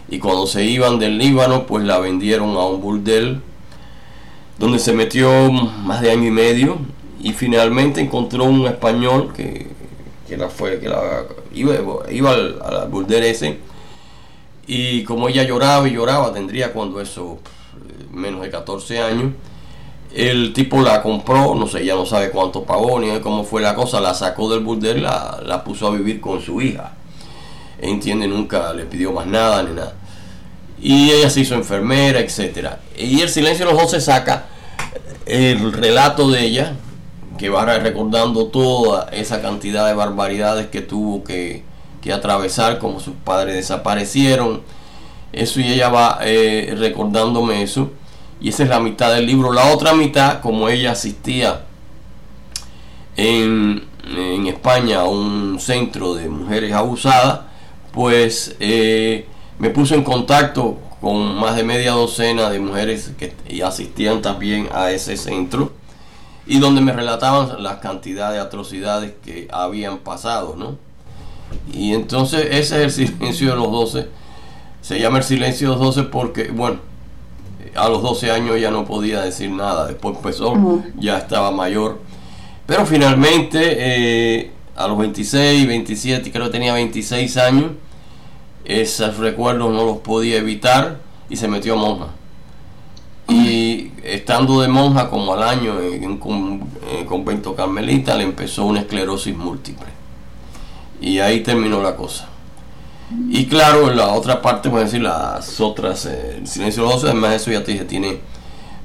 Y 0.09 0.19
cuando 0.19 0.45
se 0.45 0.63
iban 0.63 0.99
del 0.99 1.17
Líbano, 1.17 1.65
pues 1.65 1.83
la 1.85 1.97
vendieron 1.97 2.55
a 2.55 2.65
un 2.65 2.81
burdel 2.81 3.41
donde 4.59 4.77
se 4.77 4.93
metió 4.93 5.51
más 5.51 6.01
de 6.01 6.11
año 6.11 6.27
y 6.27 6.31
medio 6.31 6.77
y 7.19 7.33
finalmente 7.33 7.99
encontró 7.99 8.43
un 8.43 8.67
español 8.67 9.33
que, 9.35 9.73
la 10.37 10.49
fue 10.49 10.79
que 10.79 10.89
la 10.89 11.23
iba, 11.53 11.75
iba 12.09 12.31
al, 12.31 12.59
al 12.61 12.87
burdel 12.89 13.23
ese 13.23 13.59
y 14.67 15.03
como 15.03 15.29
ella 15.29 15.43
lloraba 15.43 15.87
y 15.87 15.91
lloraba 15.91 16.33
tendría 16.33 16.71
cuando 16.71 17.01
eso 17.01 17.39
menos 18.11 18.41
de 18.41 18.49
14 18.49 18.99
años 19.01 19.33
el 20.13 20.53
tipo 20.53 20.81
la 20.81 21.01
compró, 21.01 21.55
no 21.55 21.67
sé, 21.67 21.83
ya 21.83 21.95
no 21.95 22.05
sabe 22.05 22.29
cuánto 22.29 22.63
pagó 22.63 22.99
ni 22.99 23.19
cómo 23.19 23.43
fue 23.43 23.61
la 23.61 23.73
cosa, 23.73 23.99
la 23.99 24.13
sacó 24.13 24.49
del 24.51 24.63
burdel, 24.63 25.01
la, 25.01 25.41
la 25.43 25.63
puso 25.63 25.87
a 25.87 25.91
vivir 25.91 26.21
con 26.21 26.39
su 26.39 26.61
hija. 26.61 26.93
Entiende, 27.79 28.27
nunca 28.27 28.73
le 28.73 28.85
pidió 28.85 29.11
más 29.11 29.25
nada 29.25 29.63
ni 29.63 29.73
nada. 29.73 29.93
Y 30.79 31.09
ella 31.11 31.29
se 31.29 31.41
hizo 31.41 31.55
enfermera, 31.55 32.19
etcétera. 32.19 32.79
Y 32.95 33.21
el 33.21 33.29
silencio 33.29 33.65
de 33.65 33.73
los 33.73 33.91
dos 33.91 34.03
saca 34.03 34.45
el 35.25 35.73
relato 35.73 36.29
de 36.29 36.45
ella, 36.45 36.75
que 37.37 37.49
va 37.49 37.65
recordando 37.65 38.47
toda 38.47 39.09
esa 39.11 39.41
cantidad 39.41 39.87
de 39.87 39.93
barbaridades 39.93 40.67
que 40.67 40.81
tuvo 40.81 41.23
que, 41.23 41.63
que 42.01 42.13
atravesar, 42.13 42.79
como 42.79 42.99
sus 42.99 43.15
padres 43.15 43.55
desaparecieron. 43.55 44.61
Eso 45.31 45.59
y 45.59 45.73
ella 45.73 45.89
va 45.89 46.19
eh, 46.21 46.75
recordándome 46.77 47.63
eso 47.63 47.91
y 48.39 48.49
esa 48.49 48.63
es 48.63 48.69
la 48.69 48.79
mitad 48.79 49.13
del 49.13 49.25
libro. 49.25 49.51
La 49.51 49.73
otra 49.73 49.93
mitad, 49.93 50.41
como 50.41 50.69
ella 50.69 50.91
asistía 50.91 51.61
en, 53.15 53.91
España 54.47 55.01
a 55.01 55.05
un 55.05 55.59
centro 55.59 56.13
de 56.13 56.29
mujeres 56.29 56.73
abusadas, 56.73 57.41
pues 57.91 58.55
eh, 58.59 59.25
me 59.59 59.69
puso 59.69 59.95
en 59.95 60.03
contacto 60.03 60.77
con 61.01 61.35
más 61.35 61.55
de 61.55 61.63
media 61.63 61.91
docena 61.91 62.49
de 62.49 62.59
mujeres 62.59 63.11
que 63.17 63.63
asistían 63.63 64.21
también 64.21 64.69
a 64.73 64.91
ese 64.91 65.17
centro 65.17 65.71
y 66.45 66.59
donde 66.59 66.81
me 66.81 66.91
relataban 66.91 67.61
la 67.63 67.79
cantidad 67.79 68.31
de 68.31 68.39
atrocidades 68.39 69.13
que 69.23 69.47
habían 69.51 69.99
pasado, 69.99 70.55
¿no? 70.57 70.77
Y 71.71 71.93
entonces 71.93 72.47
ese 72.51 72.83
es 72.83 72.97
el 72.97 73.07
silencio 73.07 73.51
de 73.51 73.55
los 73.55 73.71
doce. 73.71 74.07
Se 74.81 74.99
llama 74.99 75.19
el 75.19 75.23
silencio 75.23 75.69
de 75.69 75.75
los 75.75 75.85
doce 75.85 76.03
porque, 76.03 76.49
bueno, 76.49 76.79
a 77.75 77.89
los 77.89 78.01
12 78.01 78.31
años 78.31 78.59
ya 78.59 78.71
no 78.71 78.85
podía 78.85 79.21
decir 79.21 79.49
nada, 79.49 79.87
después 79.87 80.15
empezó, 80.17 80.81
ya 80.99 81.17
estaba 81.17 81.51
mayor. 81.51 81.99
Pero 82.65 82.85
finalmente, 82.85 83.75
eh, 83.77 84.51
a 84.75 84.87
los 84.87 84.97
26, 84.97 85.67
27, 85.67 86.31
creo 86.31 86.45
que 86.45 86.51
tenía 86.51 86.73
26 86.73 87.37
años, 87.37 87.71
esos 88.65 89.17
recuerdos 89.17 89.71
no 89.71 89.85
los 89.85 89.97
podía 89.97 90.37
evitar 90.37 90.99
y 91.29 91.35
se 91.35 91.47
metió 91.47 91.73
a 91.73 91.77
monja. 91.77 92.07
Y 93.27 93.62
estando 94.03 94.61
de 94.61 94.67
monja 94.67 95.09
como 95.09 95.33
al 95.33 95.43
año 95.43 95.79
en 95.79 96.05
un 96.05 96.17
convento 97.07 97.55
carmelita, 97.55 98.15
le 98.15 98.23
empezó 98.23 98.65
una 98.65 98.81
esclerosis 98.81 99.35
múltiple. 99.35 99.87
Y 101.01 101.19
ahí 101.19 101.41
terminó 101.41 101.81
la 101.81 101.95
cosa. 101.95 102.29
Y 103.29 103.45
claro, 103.45 103.89
en 103.89 103.97
la 103.97 104.07
otra 104.07 104.41
parte, 104.41 104.69
pueden 104.69 104.87
decir, 104.87 105.01
las 105.01 105.59
otras, 105.59 106.05
eh, 106.05 106.37
el 106.39 106.47
silencio 106.47 106.83
de 106.83 106.89
los 106.89 107.03
además 107.03 107.35
eso 107.35 107.51
ya 107.51 107.63
te 107.63 107.73
dije, 107.73 107.85
tiene 107.85 108.19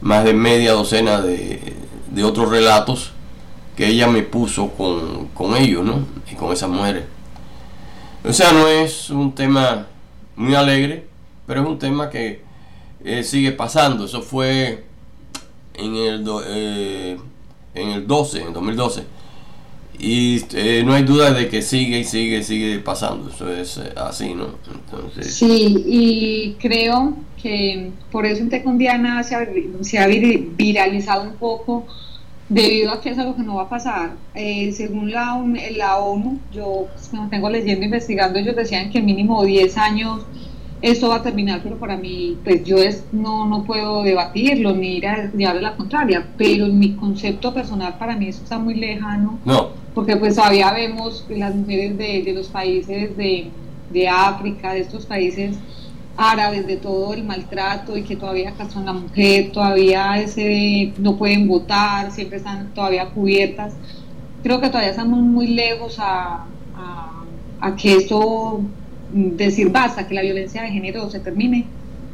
más 0.01 0.25
de 0.25 0.35
media 0.35 0.73
docena 0.73 1.21
de, 1.21 1.75
de 2.11 2.25
otros 2.25 2.51
relatos 2.51 3.13
que 3.77 3.87
ella 3.87 4.09
me 4.09 4.23
puso 4.23 4.71
con, 4.71 5.29
con 5.29 5.57
ellos, 5.57 5.85
¿no? 5.85 6.05
Y 6.31 6.35
con 6.35 6.53
esas 6.53 6.69
mujeres. 6.69 7.05
O 8.25 8.33
sea, 8.33 8.53
no 8.53 8.67
es 8.67 9.11
un 9.11 9.35
tema 9.35 9.87
muy 10.37 10.55
alegre, 10.55 11.07
pero 11.47 11.63
es 11.63 11.69
un 11.69 11.79
tema 11.79 12.11
que 12.11 12.43
eh, 13.05 13.23
sigue 13.23 13.53
pasando. 13.53 14.05
Eso 14.05 14.21
fue 14.21 14.88
en 15.79 15.95
el, 15.95 16.27
eh, 16.47 17.17
en 17.75 17.89
el 17.91 18.07
12, 18.07 18.43
en 18.43 18.53
2012 18.53 19.19
y 19.99 20.45
eh, 20.55 20.83
no 20.85 20.93
hay 20.93 21.03
duda 21.03 21.33
de 21.33 21.49
que 21.49 21.61
sigue 21.61 21.99
y 21.99 22.05
sigue, 22.05 22.43
sigue 22.45 22.79
pasando. 22.79 23.31
Eso 23.31 23.53
es 23.53 23.79
eh, 23.79 23.93
así, 23.97 24.33
¿no? 24.33 24.51
Entonces... 24.73 25.35
Sí, 25.35 25.85
y 25.87 26.53
creo 26.61 27.17
que 27.43 27.91
por 28.13 28.25
eso 28.25 28.43
en 28.43 28.49
Tecundiana 28.49 29.23
se 29.25 29.35
ha, 29.35 29.49
se 29.81 29.99
ha 29.99 30.07
viralizado 30.07 31.25
un 31.25 31.35
poco 31.35 31.85
debido 32.49 32.93
a 32.93 33.01
que 33.01 33.11
es 33.11 33.19
algo 33.19 33.35
que 33.35 33.43
no 33.43 33.57
va 33.57 33.65
a 33.65 33.69
pasar. 33.69 34.13
Eh, 34.35 34.71
según 34.73 35.11
la, 35.11 35.43
la 35.77 35.99
ONU, 35.99 36.39
yo 36.53 36.87
pues, 36.93 37.09
cuando 37.09 37.29
tengo 37.29 37.51
leyendo, 37.51 37.85
investigando, 37.85 38.39
ellos 38.39 38.55
decían 38.55 38.91
que 38.91 39.03
mínimo 39.03 39.45
10 39.45 39.77
años 39.79 40.23
esto 40.81 41.09
va 41.09 41.17
a 41.17 41.23
terminar, 41.23 41.61
pero 41.63 41.77
para 41.77 41.97
mí, 41.97 42.37
pues 42.45 42.65
yo 42.65 42.77
es, 42.77 43.05
no, 43.13 43.47
no 43.47 43.65
puedo 43.65 44.03
debatirlo 44.03 44.73
ni 44.75 44.97
ir 44.97 45.09
a 45.09 45.31
darle 45.33 45.63
la 45.63 45.77
contraria, 45.77 46.27
pero 46.37 46.67
en 46.67 46.79
mi 46.79 46.95
concepto 46.95 47.53
personal 47.53 47.97
para 47.99 48.17
mí 48.17 48.29
eso 48.29 48.43
está 48.43 48.59
muy 48.59 48.75
lejano. 48.75 49.39
No. 49.45 49.71
Porque 49.95 50.17
pues 50.17 50.37
todavía 50.37 50.73
vemos 50.73 51.27
las 51.29 51.55
mujeres 51.55 51.99
de, 51.99 52.23
de 52.23 52.33
los 52.33 52.49
países 52.49 53.17
de, 53.17 53.51
de, 53.91 54.09
África, 54.09 54.73
de 54.73 54.81
estos 54.81 55.07
países 55.07 55.57
árabes, 56.17 56.67
de 56.67 56.77
todo 56.77 57.15
el 57.15 57.25
maltrato 57.25 57.97
y 57.97 58.03
que 58.03 58.15
todavía 58.15 58.53
castran 58.53 58.89
a 58.89 58.93
la 58.93 59.01
mujer, 59.01 59.51
todavía 59.51 60.21
ese 60.21 60.93
no 60.99 61.17
pueden 61.17 61.49
votar, 61.49 62.13
siempre 62.13 62.39
están 62.39 62.73
todavía 62.75 63.07
cubiertas. 63.11 63.75
Creo 64.45 64.61
que 64.61 64.69
todavía 64.69 64.91
estamos 64.91 65.19
muy 65.19 65.49
lejos 65.49 65.99
a, 65.99 66.45
a, 66.77 67.25
a 67.61 67.77
que 67.77 67.97
esto 67.97 68.61
decir 69.13 69.71
basta, 69.71 70.07
que 70.07 70.15
la 70.15 70.23
violencia 70.23 70.63
de 70.63 70.71
género 70.71 71.11
se 71.11 71.21
termine, 71.21 71.67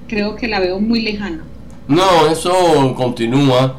creo 0.08 0.36
que 0.36 0.48
la 0.48 0.60
veo 0.60 0.80
muy 0.80 1.00
lejana. 1.00 1.44
No, 1.88 2.26
eso 2.28 2.94
continúa. 2.96 3.76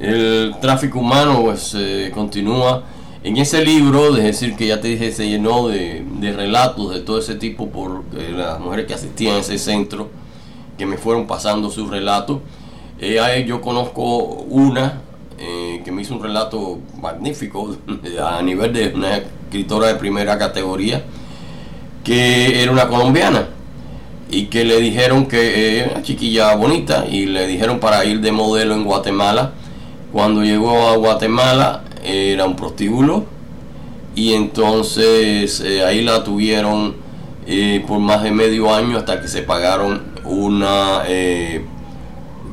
El 0.00 0.54
tráfico 0.60 0.98
humano 0.98 1.42
pues 1.44 1.74
eh, 1.78 2.10
continúa. 2.12 2.84
En 3.22 3.36
ese 3.36 3.64
libro, 3.64 4.16
es 4.16 4.22
decir, 4.22 4.56
que 4.56 4.66
ya 4.66 4.80
te 4.80 4.88
dije, 4.88 5.10
se 5.10 5.28
llenó 5.28 5.68
de, 5.68 6.04
relatos 6.34 6.92
de 6.92 7.00
todo 7.00 7.18
ese 7.18 7.34
tipo 7.34 7.68
por 7.68 8.04
eh, 8.16 8.32
las 8.36 8.60
mujeres 8.60 8.86
que 8.86 8.94
asistían 8.94 9.36
a 9.36 9.38
ese 9.38 9.58
centro, 9.58 10.10
que 10.78 10.86
me 10.86 10.96
fueron 10.96 11.26
pasando 11.26 11.70
sus 11.70 11.88
relatos. 11.88 12.40
Eh, 13.00 13.44
yo 13.46 13.60
conozco 13.60 14.44
una 14.48 15.02
que 15.36 15.92
me 15.92 16.00
hizo 16.00 16.14
un 16.14 16.22
relato 16.22 16.78
magnífico 16.98 17.76
a 18.24 18.42
nivel 18.42 18.72
de 18.72 18.88
una 18.88 19.18
escritora 19.18 19.88
de 19.88 19.96
primera 19.96 20.38
categoría, 20.38 21.04
que 22.06 22.62
era 22.62 22.70
una 22.70 22.86
colombiana 22.86 23.48
y 24.30 24.46
que 24.46 24.64
le 24.64 24.80
dijeron 24.80 25.26
que 25.26 25.80
era 25.80 25.90
una 25.90 26.02
chiquilla 26.02 26.54
bonita 26.54 27.04
y 27.10 27.26
le 27.26 27.48
dijeron 27.48 27.80
para 27.80 28.04
ir 28.04 28.20
de 28.20 28.30
modelo 28.30 28.74
en 28.74 28.84
Guatemala. 28.84 29.50
Cuando 30.12 30.44
llegó 30.44 30.88
a 30.88 30.96
Guatemala 30.96 31.82
era 32.04 32.44
un 32.44 32.54
prostíbulo 32.54 33.24
y 34.14 34.34
entonces 34.34 35.60
eh, 35.60 35.84
ahí 35.84 36.04
la 36.04 36.22
tuvieron 36.22 36.94
eh, 37.44 37.84
por 37.88 37.98
más 37.98 38.22
de 38.22 38.30
medio 38.30 38.72
año 38.72 38.98
hasta 38.98 39.20
que 39.20 39.26
se 39.26 39.42
pagaron 39.42 40.02
una, 40.24 41.02
eh, 41.08 41.64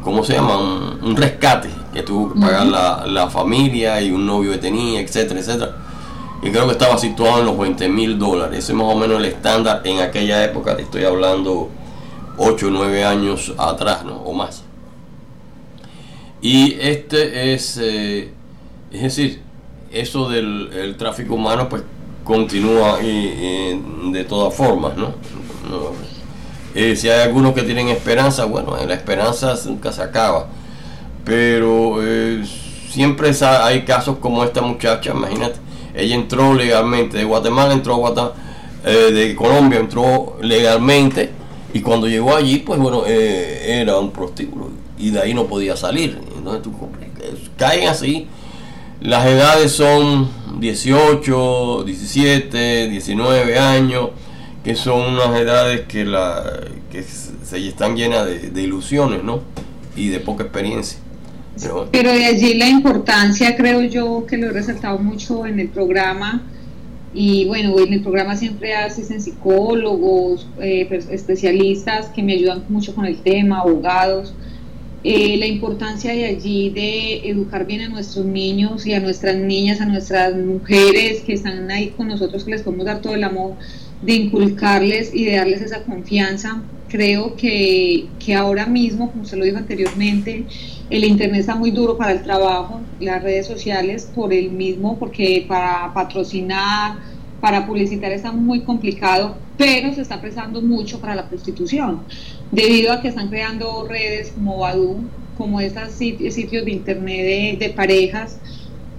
¿cómo 0.01 0.23
se 0.23 0.33
llama? 0.33 0.57
Un, 0.57 1.15
rescate 1.15 1.69
que 1.93 2.01
tuvo 2.01 2.33
que 2.33 2.39
pagar 2.39 2.65
la, 2.65 3.05
la, 3.05 3.29
familia 3.29 4.01
y 4.01 4.09
un 4.09 4.25
novio 4.25 4.53
que 4.53 4.57
tenía, 4.57 4.99
etcétera, 4.99 5.39
etcétera. 5.39 5.75
Y 6.43 6.51
creo 6.51 6.65
que 6.65 6.73
estaba 6.73 6.97
situado 6.97 7.39
en 7.39 7.45
los 7.45 7.57
20 7.57 7.87
mil 7.89 8.19
dólares. 8.19 8.59
Ese 8.59 8.73
es 8.73 8.77
más 8.77 8.87
o 8.87 8.95
menos 8.95 9.17
el 9.19 9.25
estándar 9.25 9.81
en 9.85 9.99
aquella 9.99 10.43
época, 10.43 10.75
te 10.75 10.83
estoy 10.83 11.05
hablando 11.05 11.69
8 12.37 12.67
o 12.67 12.69
9 12.69 13.05
años 13.05 13.53
atrás, 13.57 14.03
¿no? 14.03 14.17
O 14.17 14.33
más. 14.33 14.63
Y 16.41 16.75
este 16.81 17.53
es, 17.53 17.77
es 17.77 18.31
decir, 18.91 19.41
eso 19.91 20.27
del 20.27 20.95
tráfico 20.97 21.35
humano 21.35 21.69
pues 21.69 21.83
continúa 22.23 22.97
de 22.99 24.25
todas 24.27 24.53
formas, 24.53 24.97
¿no? 24.97 25.13
Eh, 26.75 26.95
si 26.95 27.07
hay 27.07 27.21
algunos 27.21 27.53
que 27.53 27.61
tienen 27.61 27.89
esperanza, 27.89 28.45
bueno, 28.45 28.75
la 28.85 28.93
esperanza 28.95 29.55
nunca 29.65 29.91
se 29.91 30.01
acaba, 30.01 30.47
pero 31.23 32.03
eh, 32.03 32.43
siempre 32.89 33.31
hay 33.41 33.85
casos 33.85 34.17
como 34.17 34.43
esta 34.43 34.61
muchacha, 34.61 35.11
imagínate, 35.11 35.59
ella 35.93 36.15
entró 36.15 36.53
legalmente, 36.53 37.17
de 37.17 37.23
Guatemala 37.23 37.73
entró 37.73 37.93
a 37.93 37.97
Guatemala, 37.97 38.33
eh, 38.85 39.11
de 39.11 39.35
Colombia 39.35 39.79
entró 39.79 40.37
legalmente 40.41 41.31
y 41.73 41.81
cuando 41.81 42.07
llegó 42.07 42.35
allí, 42.35 42.59
pues 42.59 42.79
bueno, 42.79 43.05
era 43.05 43.97
un 43.97 44.11
prostíbulo 44.11 44.69
y 44.97 45.09
de 45.09 45.21
ahí 45.21 45.33
no 45.33 45.45
podía 45.45 45.75
salir, 45.75 46.19
entonces 46.35 46.61
tú 46.63 46.71
caen 47.57 47.87
así 47.87 48.27
las 49.03 49.25
edades 49.25 49.73
son 49.73 50.29
18, 50.61 51.83
17, 51.83 52.87
19 52.87 53.59
años, 53.59 54.11
que 54.63 54.75
son 54.75 55.15
unas 55.15 55.37
edades 55.37 55.81
que, 55.89 56.05
la, 56.05 56.41
que 56.89 57.03
se 57.03 57.67
están 57.67 57.97
llenas 57.97 58.25
de, 58.25 58.61
ilusiones, 58.61 59.21
¿no? 59.21 59.41
Y 59.97 60.07
de 60.07 60.21
poca 60.21 60.43
experiencia. 60.43 60.99
Pero, 61.91 62.11
de 62.11 62.25
allí 62.25 62.55
la 62.55 62.67
importancia, 62.67 63.55
creo 63.55 63.81
yo, 63.83 64.25
que 64.25 64.37
lo 64.37 64.47
he 64.47 64.51
resaltado 64.51 64.97
mucho 64.99 65.45
en 65.45 65.59
el 65.59 65.69
programa. 65.69 66.41
Y 67.13 67.45
bueno, 67.45 67.79
en 67.79 67.93
el 67.93 68.01
programa 68.01 68.35
siempre 68.35 68.73
asisten 68.75 69.21
psicólogos, 69.21 70.47
eh, 70.59 70.87
especialistas 71.11 72.07
que 72.07 72.23
me 72.23 72.33
ayudan 72.33 72.63
mucho 72.69 72.95
con 72.95 73.05
el 73.05 73.17
tema, 73.17 73.59
abogados 73.59 74.33
eh, 75.05 75.35
la 75.35 75.47
importancia 75.47 76.13
de 76.13 76.25
allí 76.25 76.69
de 76.69 77.29
educar 77.29 77.67
bien 77.67 77.81
a 77.81 77.89
nuestros 77.89 78.25
niños 78.25 78.85
y 78.85 78.93
a 78.93 79.01
nuestras 79.01 79.35
niñas, 79.35 79.81
a 79.81 79.85
nuestras 79.85 80.33
mujeres 80.33 81.21
que 81.21 81.33
están 81.33 81.69
ahí 81.71 81.89
con 81.89 82.07
nosotros, 82.07 82.45
que 82.45 82.51
les 82.51 82.61
podemos 82.61 82.85
dar 82.85 83.01
todo 83.01 83.13
el 83.13 83.25
amor, 83.25 83.55
de 84.01 84.13
inculcarles 84.13 85.13
y 85.13 85.25
de 85.25 85.35
darles 85.35 85.61
esa 85.61 85.83
confianza. 85.83 86.61
Creo 86.93 87.35
que, 87.35 88.05
que 88.23 88.35
ahora 88.35 88.67
mismo, 88.67 89.09
como 89.11 89.25
se 89.25 89.35
lo 89.35 89.45
dijo 89.45 89.57
anteriormente, 89.57 90.45
el 90.91 91.03
Internet 91.03 91.39
está 91.39 91.55
muy 91.55 91.71
duro 91.71 91.97
para 91.97 92.11
el 92.11 92.21
trabajo, 92.21 92.81
las 92.99 93.23
redes 93.23 93.47
sociales 93.47 94.07
por 94.13 94.31
el 94.31 94.51
mismo, 94.51 94.99
porque 94.99 95.43
para 95.47 95.91
patrocinar, 95.91 96.99
para 97.41 97.65
publicitar 97.65 98.11
está 98.11 98.31
muy 98.31 98.61
complicado, 98.61 99.35
pero 99.57 99.91
se 99.95 100.01
está 100.01 100.21
prestando 100.21 100.61
mucho 100.61 100.99
para 100.99 101.15
la 101.15 101.27
prostitución 101.27 102.01
debido 102.51 102.93
a 102.93 103.01
que 103.01 103.07
están 103.07 103.29
creando 103.29 103.87
redes 103.89 104.31
como 104.35 104.59
Badu, 104.59 104.97
como 105.35 105.59
estos 105.61 105.93
sitios 105.93 106.35
de 106.63 106.71
internet 106.71 107.57
de, 107.57 107.69
parejas, 107.69 108.37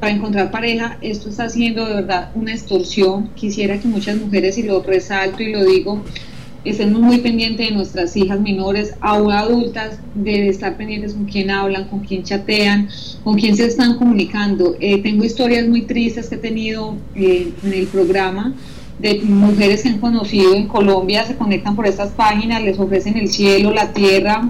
para 0.01 0.11
encontrar 0.11 0.51
pareja, 0.51 0.99
esto 1.01 1.29
está 1.29 1.45
haciendo 1.45 1.87
de 1.87 1.95
verdad 1.95 2.33
una 2.35 2.53
extorsión. 2.53 3.29
Quisiera 3.37 3.79
que 3.79 3.87
muchas 3.87 4.17
mujeres, 4.17 4.59
y 4.59 4.65
lo 4.65 4.83
resalto 4.83 5.45
y 5.45 5.53
lo 5.53 5.65
digo, 5.65 6.03
estemos 6.71 7.01
muy 7.01 7.19
pendientes 7.19 7.69
de 7.69 7.75
nuestras 7.75 8.17
hijas 8.17 8.41
menores, 8.41 8.95
aún 9.01 9.33
adultas, 9.33 9.99
de 10.15 10.49
estar 10.49 10.77
pendientes 10.77 11.15
con 11.15 11.27
quién 11.27 11.51
hablan, 11.51 11.89
con 11.89 12.01
quién 12.01 12.23
chatean, 12.23 12.89
con 13.23 13.37
quién 13.37 13.57
se 13.57 13.67
están 13.67 13.97
comunicando. 13.97 14.77
Eh, 14.81 15.03
tengo 15.03 15.25
historias 15.25 15.69
muy 15.69 15.83
tristes 15.83 16.29
que 16.29 16.37
he 16.37 16.39
tenido 16.39 16.97
eh, 17.15 17.53
en 17.63 17.73
el 17.73 17.87
programa 17.87 18.55
de 18.99 19.21
mujeres 19.23 19.83
que 19.83 19.89
han 19.89 19.99
conocido 19.99 20.55
en 20.55 20.69
Colombia, 20.69 21.25
se 21.25 21.37
conectan 21.37 21.75
por 21.77 21.87
estas 21.87 22.11
páginas, 22.11 22.63
les 22.63 22.79
ofrecen 22.79 23.17
el 23.17 23.29
cielo, 23.29 23.73
la 23.73 23.93
tierra, 23.93 24.49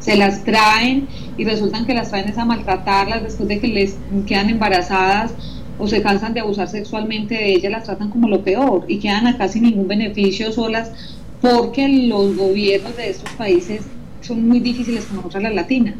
se 0.00 0.16
las 0.16 0.44
traen 0.44 1.06
y 1.36 1.44
resultan 1.44 1.86
que 1.86 1.94
las 1.94 2.10
traen 2.10 2.32
a 2.38 2.44
maltratarlas 2.44 3.22
después 3.22 3.48
de 3.48 3.60
que 3.60 3.68
les 3.68 3.96
quedan 4.26 4.50
embarazadas 4.50 5.34
o 5.78 5.86
se 5.86 6.00
cansan 6.00 6.32
de 6.32 6.40
abusar 6.40 6.68
sexualmente 6.68 7.34
de 7.34 7.52
ellas, 7.52 7.70
las 7.70 7.84
tratan 7.84 8.08
como 8.08 8.28
lo 8.28 8.42
peor 8.42 8.84
y 8.88 8.98
quedan 8.98 9.26
acá 9.26 9.48
sin 9.48 9.64
ningún 9.64 9.88
beneficio 9.88 10.52
solas 10.52 10.90
porque 11.40 11.88
los 11.88 12.36
gobiernos 12.36 12.96
de 12.96 13.10
estos 13.10 13.30
países 13.32 13.82
son 14.20 14.48
muy 14.48 14.60
difíciles 14.60 15.04
con 15.04 15.16
nosotras 15.16 15.42
las 15.42 15.54
latinas, 15.54 15.94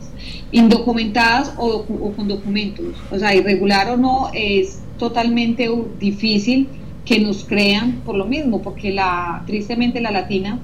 indocumentadas 0.50 1.54
o, 1.58 1.84
o 1.88 2.12
con 2.12 2.28
documentos, 2.28 2.96
o 3.10 3.18
sea, 3.18 3.34
irregular 3.34 3.90
o 3.90 3.96
no, 3.96 4.30
es 4.34 4.80
totalmente 4.98 5.70
difícil 6.00 6.68
que 7.04 7.20
nos 7.20 7.44
crean 7.44 8.02
por 8.04 8.16
lo 8.16 8.24
mismo, 8.24 8.60
porque 8.62 8.92
la, 8.92 9.44
tristemente 9.46 10.00
la 10.00 10.10
latina 10.10 10.58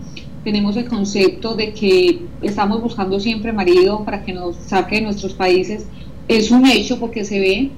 tenemos 0.44 0.76
el 0.76 0.86
concepto 0.86 1.54
de 1.54 1.72
que 1.72 2.22
estamos 2.42 2.82
buscando 2.82 3.20
siempre 3.20 3.52
marido 3.52 4.04
para 4.04 4.24
que 4.24 4.32
nos 4.32 4.56
saque 4.56 4.96
de 4.96 5.02
nuestros 5.02 5.34
países. 5.34 5.86
Es 6.26 6.50
un 6.50 6.66
hecho 6.66 6.98
porque 6.98 7.24
se 7.24 7.38
ve, 7.38 7.70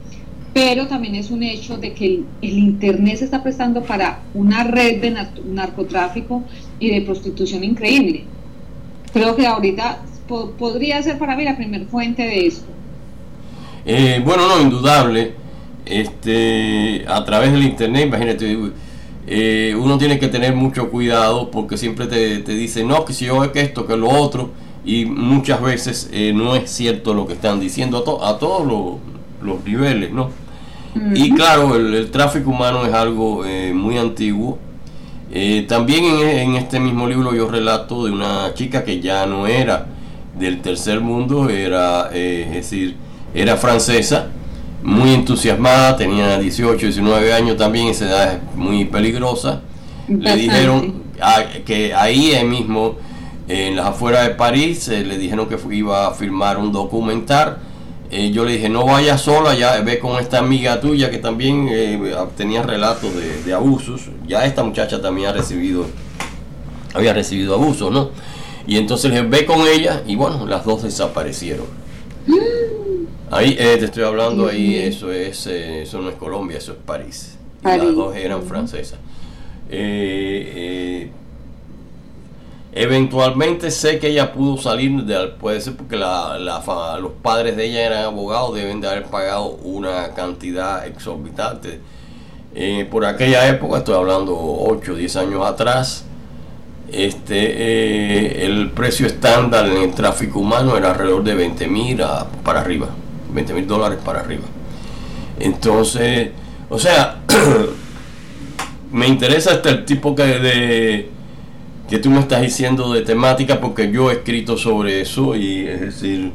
pero 0.54 0.86
también 0.86 1.16
es 1.16 1.30
un 1.30 1.42
hecho 1.42 1.76
de 1.76 1.92
que 1.92 2.22
el, 2.40 2.58
Internet 2.58 3.18
se 3.18 3.24
está 3.24 3.42
prestando 3.42 3.82
para 3.82 4.20
una 4.32 4.64
red 4.64 5.02
de 5.02 5.16
narcotráfico 5.44 6.44
y 6.78 6.90
de 6.90 7.02
prostitución 7.02 7.64
increíble. 7.64 8.24
Creo 9.12 9.34
que 9.34 9.46
ahorita 9.46 10.02
podría 10.58 11.02
ser 11.02 11.18
para 11.18 11.36
mí 11.36 11.44
la 11.44 11.56
primera 11.56 11.84
fuente 11.86 12.22
de 12.22 12.46
esto. 12.46 12.66
Eh, 13.84 14.22
bueno, 14.24 14.48
no, 14.48 14.62
indudable 14.62 15.34
este, 15.84 17.04
a 17.06 17.24
través 17.24 17.52
del 17.52 17.64
internet, 17.64 18.06
imagínate, 18.06 18.56
eh, 19.26 19.76
uno 19.78 19.98
tiene 19.98 20.18
que 20.18 20.28
tener 20.28 20.54
mucho 20.54 20.90
cuidado 20.90 21.50
porque 21.50 21.76
siempre 21.76 22.06
te, 22.06 22.38
te 22.38 22.54
dicen, 22.54 22.88
no, 22.88 23.04
que 23.04 23.12
si 23.12 23.26
yo 23.26 23.52
que 23.52 23.60
esto, 23.60 23.86
que 23.86 23.96
lo 23.96 24.08
otro, 24.08 24.50
y 24.84 25.06
muchas 25.06 25.60
veces 25.62 26.10
eh, 26.12 26.32
no 26.34 26.54
es 26.54 26.70
cierto 26.70 27.14
lo 27.14 27.26
que 27.26 27.32
están 27.32 27.58
diciendo 27.58 28.04
a, 28.22 28.30
a 28.30 28.38
todos 28.38 29.00
los, 29.42 29.64
niveles, 29.64 30.10
¿no? 30.10 30.30
Y 31.14 31.34
claro, 31.34 31.74
el, 31.74 32.10
tráfico 32.10 32.50
humano 32.50 32.86
es 32.86 32.92
algo 32.92 33.44
eh, 33.44 33.72
muy 33.74 33.98
antiguo. 33.98 34.58
también 35.68 36.04
en, 36.04 36.28
en, 36.28 36.54
este 36.54 36.78
mismo 36.78 37.08
libro 37.08 37.34
yo 37.34 37.48
relato 37.48 38.04
de 38.04 38.12
una 38.12 38.54
chica 38.54 38.84
que 38.84 39.00
ya 39.00 39.26
no 39.26 39.46
era 39.46 39.86
del 40.38 40.60
tercer 40.60 41.00
mundo, 41.00 41.48
era, 41.48 42.10
es 42.12 42.50
decir, 42.50 42.96
era 43.34 43.56
francesa, 43.56 44.28
muy 44.84 45.14
entusiasmada, 45.14 45.96
tenía 45.96 46.38
18, 46.38 46.86
19 46.86 47.32
años 47.32 47.56
también, 47.56 47.88
esa 47.88 48.04
edad 48.04 48.34
es 48.34 48.56
muy 48.56 48.84
peligrosa. 48.84 49.62
Le 50.06 50.36
dijeron 50.36 51.02
que 51.64 51.94
ahí 51.94 52.32
mismo, 52.44 52.96
en 53.48 53.76
las 53.76 53.86
afueras 53.86 54.28
de 54.28 54.34
París, 54.34 54.88
eh, 54.88 55.02
le 55.04 55.16
dijeron 55.18 55.48
que 55.48 55.58
iba 55.74 56.08
a 56.08 56.12
filmar 56.12 56.58
un 56.58 56.70
documental. 56.72 57.58
Eh, 58.16 58.30
yo 58.30 58.44
le 58.44 58.52
dije, 58.52 58.68
no 58.68 58.84
vaya 58.86 59.18
sola, 59.18 59.56
ya 59.56 59.80
ve 59.80 59.98
con 59.98 60.20
esta 60.20 60.38
amiga 60.38 60.80
tuya 60.80 61.10
que 61.10 61.18
también 61.18 61.66
eh, 61.68 62.14
tenía 62.36 62.62
relatos 62.62 63.10
de, 63.44 63.52
abusos. 63.52 64.02
Ya 64.24 64.44
esta 64.44 64.62
muchacha 64.62 65.02
también 65.02 65.30
ha 65.30 65.32
recibido, 65.32 65.86
había 66.94 67.12
recibido 67.12 67.54
abusos, 67.54 67.90
¿no? 67.90 68.10
Y 68.68 68.76
entonces 68.76 69.10
le 69.10 69.22
ve 69.22 69.44
con 69.44 69.66
ella 69.66 70.04
y 70.06 70.14
bueno, 70.14 70.46
las 70.46 70.64
dos 70.64 70.84
desaparecieron. 70.84 71.66
Mm. 72.28 73.32
Ahí 73.32 73.56
eh, 73.58 73.78
te 73.80 73.86
estoy 73.86 74.04
hablando, 74.04 74.46
ahí 74.46 74.76
eso 74.76 75.10
es, 75.10 75.48
eso 75.48 76.00
no 76.00 76.08
es 76.08 76.14
Colombia, 76.14 76.58
eso 76.58 76.70
es 76.70 76.78
París. 76.86 77.36
las 77.64 77.96
dos 77.96 78.14
eran 78.14 78.44
francesas. 78.44 79.00
Eh, 79.68 81.10
Eventualmente 82.76 83.70
sé 83.70 84.00
que 84.00 84.08
ella 84.08 84.32
pudo 84.32 84.56
salir, 84.60 85.04
de, 85.04 85.28
puede 85.28 85.60
ser 85.60 85.76
porque 85.76 85.94
la, 85.96 86.36
los 87.00 87.12
padres 87.22 87.56
de 87.56 87.66
ella 87.66 87.86
eran 87.86 88.02
abogados, 88.02 88.56
deben 88.56 88.80
de 88.80 88.88
haber 88.88 89.04
pagado 89.04 89.50
una 89.62 90.12
cantidad 90.12 90.84
exorbitante. 90.84 91.78
Eh, 92.52 92.84
por 92.90 93.04
aquella 93.04 93.46
época, 93.46 93.78
estoy 93.78 93.94
hablando 93.94 94.36
8 94.36 94.92
o 94.92 94.94
10 94.96 95.16
años 95.16 95.46
atrás, 95.46 96.04
este, 96.90 97.36
eh, 97.36 98.44
el 98.44 98.72
precio 98.72 99.06
estándar 99.06 99.66
en 99.66 99.76
el 99.76 99.94
tráfico 99.94 100.40
humano 100.40 100.76
era 100.76 100.90
alrededor 100.90 101.22
de 101.22 101.34
20 101.36 101.68
mil 101.68 102.02
para 102.42 102.60
arriba, 102.60 102.88
20 103.32 103.54
mil 103.54 103.68
dólares 103.68 104.00
para 104.04 104.18
arriba. 104.18 104.46
Entonces, 105.38 106.30
o 106.68 106.78
sea, 106.80 107.20
me 108.90 109.06
interesa 109.06 109.60
el 109.64 109.84
tipo 109.84 110.16
que 110.16 110.24
de 110.24 111.13
que 111.88 111.98
tú 111.98 112.10
me 112.10 112.20
estás 112.20 112.40
diciendo 112.40 112.92
de 112.92 113.02
temática 113.02 113.60
porque 113.60 113.90
yo 113.90 114.10
he 114.10 114.14
escrito 114.14 114.56
sobre 114.56 115.02
eso 115.02 115.36
y 115.36 115.66
es 115.66 115.80
decir 115.80 116.32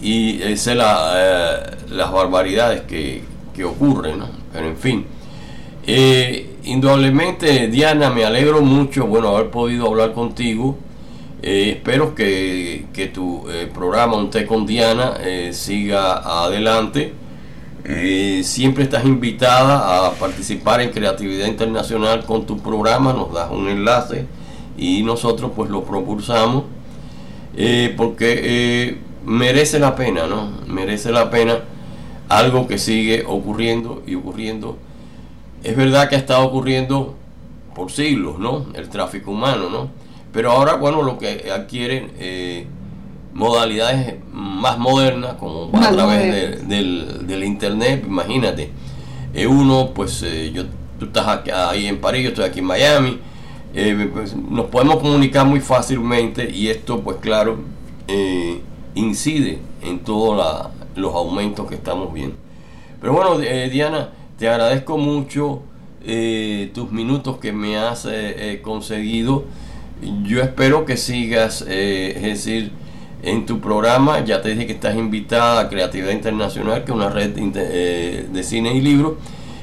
y 0.00 0.40
sé 0.56 0.74
la, 0.74 1.12
eh, 1.14 1.76
las 1.90 2.10
barbaridades 2.10 2.82
que, 2.82 3.22
que, 3.54 3.64
ocurren 3.64 4.22
pero 4.52 4.66
en 4.66 4.76
fin. 4.76 5.04
Eh, 5.86 6.56
indudablemente 6.64 7.68
Diana 7.68 8.10
me 8.10 8.24
alegro 8.24 8.62
mucho 8.62 9.06
bueno 9.06 9.36
haber 9.36 9.50
podido 9.50 9.86
hablar 9.88 10.12
contigo. 10.12 10.78
Eh, 11.42 11.74
espero 11.76 12.14
que, 12.14 12.86
que 12.92 13.08
tu 13.08 13.46
programa 13.74 14.16
Un 14.16 14.30
Té 14.30 14.46
con 14.46 14.66
Diana 14.66 15.18
siga 15.52 16.44
adelante. 16.44 17.12
Siempre 18.42 18.84
estás 18.84 19.04
invitada 19.04 20.06
a 20.06 20.12
participar 20.12 20.80
en 20.80 20.90
Creatividad 20.90 21.46
Internacional 21.46 22.24
con 22.24 22.46
tu 22.46 22.58
programa, 22.58 23.12
nos 23.12 23.32
das 23.32 23.50
un 23.50 23.68
enlace 23.68 24.26
y 24.80 25.02
nosotros 25.02 25.52
pues 25.54 25.70
lo 25.70 25.84
propulsamos 25.84 26.64
eh, 27.54 27.94
porque 27.96 28.40
eh, 28.42 28.98
merece 29.26 29.78
la 29.78 29.94
pena, 29.94 30.26
¿no? 30.26 30.50
Merece 30.66 31.12
la 31.12 31.30
pena 31.30 31.60
algo 32.30 32.66
que 32.66 32.78
sigue 32.78 33.24
ocurriendo 33.26 34.02
y 34.06 34.14
ocurriendo. 34.14 34.78
Es 35.62 35.76
verdad 35.76 36.08
que 36.08 36.16
ha 36.16 36.18
estado 36.18 36.46
ocurriendo 36.46 37.14
por 37.74 37.92
siglos, 37.92 38.38
¿no? 38.38 38.66
El 38.74 38.88
tráfico 38.88 39.32
humano, 39.32 39.68
¿no? 39.68 39.90
Pero 40.32 40.52
ahora, 40.52 40.76
bueno, 40.76 41.02
lo 41.02 41.18
que 41.18 41.50
adquieren 41.52 42.12
eh, 42.18 42.66
modalidades 43.34 44.14
más 44.32 44.78
modernas, 44.78 45.34
como 45.34 45.70
a 45.76 45.90
través 45.90 46.66
del, 46.66 47.26
del, 47.26 47.44
Internet, 47.44 48.04
imagínate. 48.06 48.70
uno, 49.46 49.90
pues 49.92 50.24
yo, 50.54 50.64
tú 50.98 51.06
estás 51.06 51.42
ahí 51.52 51.86
en 51.86 52.00
París, 52.00 52.22
yo 52.22 52.28
estoy 52.30 52.44
aquí 52.44 52.60
en 52.60 52.64
Miami, 52.64 53.18
eh, 53.74 54.10
pues, 54.12 54.34
nos 54.34 54.66
podemos 54.66 54.96
comunicar 54.96 55.46
muy 55.46 55.60
fácilmente 55.60 56.50
y 56.50 56.68
esto 56.68 57.00
pues 57.02 57.18
claro 57.18 57.58
eh, 58.08 58.60
incide 58.96 59.60
en 59.82 60.00
todos 60.00 60.70
los 60.96 61.14
aumentos 61.14 61.68
que 61.68 61.76
estamos 61.76 62.12
viendo. 62.12 62.36
Pero 63.00 63.12
bueno, 63.12 63.40
eh, 63.40 63.68
Diana, 63.70 64.10
te 64.38 64.48
agradezco 64.48 64.98
mucho 64.98 65.62
tus 66.74 66.90
minutos 66.90 67.36
que 67.36 67.52
me 67.52 67.76
has 67.76 68.08
conseguido. 68.62 69.44
Yo 70.22 70.40
espero 70.40 70.86
que 70.86 70.96
sigas, 70.96 71.60
es 71.60 72.22
decir, 72.22 72.72
en 73.22 73.44
tu 73.44 73.60
programa, 73.60 74.24
ya 74.24 74.40
te 74.40 74.48
dije 74.48 74.66
que 74.66 74.72
estás 74.72 74.96
invitada 74.96 75.60
a 75.60 75.68
Creatividad 75.68 76.12
Internacional, 76.12 76.84
que 76.84 76.90
es 76.90 76.96
una 76.96 77.10
red 77.10 77.34
de 77.34 78.42
cine 78.42 78.74
y 78.74 78.80
libros 78.80 79.18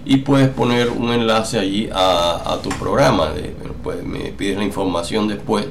y 0.07 0.17
puedes 0.17 0.47
poner 0.47 0.89
un 0.89 1.11
enlace 1.11 1.59
allí 1.59 1.89
a, 1.93 2.59
tu 2.63 2.69
programa. 2.69 3.33
pues 3.83 4.03
me 4.03 4.31
pides 4.31 4.57
la 4.57 4.63
información 4.63 5.27
después, 5.27 5.67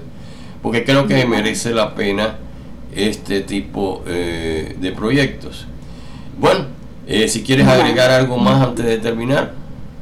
porque 0.62 0.84
creo 0.84 1.06
que 1.06 1.24
merece 1.24 1.72
la 1.72 1.94
pena 1.94 2.36
este 2.94 3.40
tipo 3.40 4.04
eh, 4.06 4.76
de 4.78 4.92
proyectos. 4.92 5.66
Bueno, 6.38 6.66
eh, 7.06 7.28
si 7.28 7.42
quieres 7.42 7.66
agregar 7.66 8.10
algo 8.10 8.36
más 8.36 8.62
antes 8.62 8.84
de 8.84 8.98
terminar. 8.98 9.52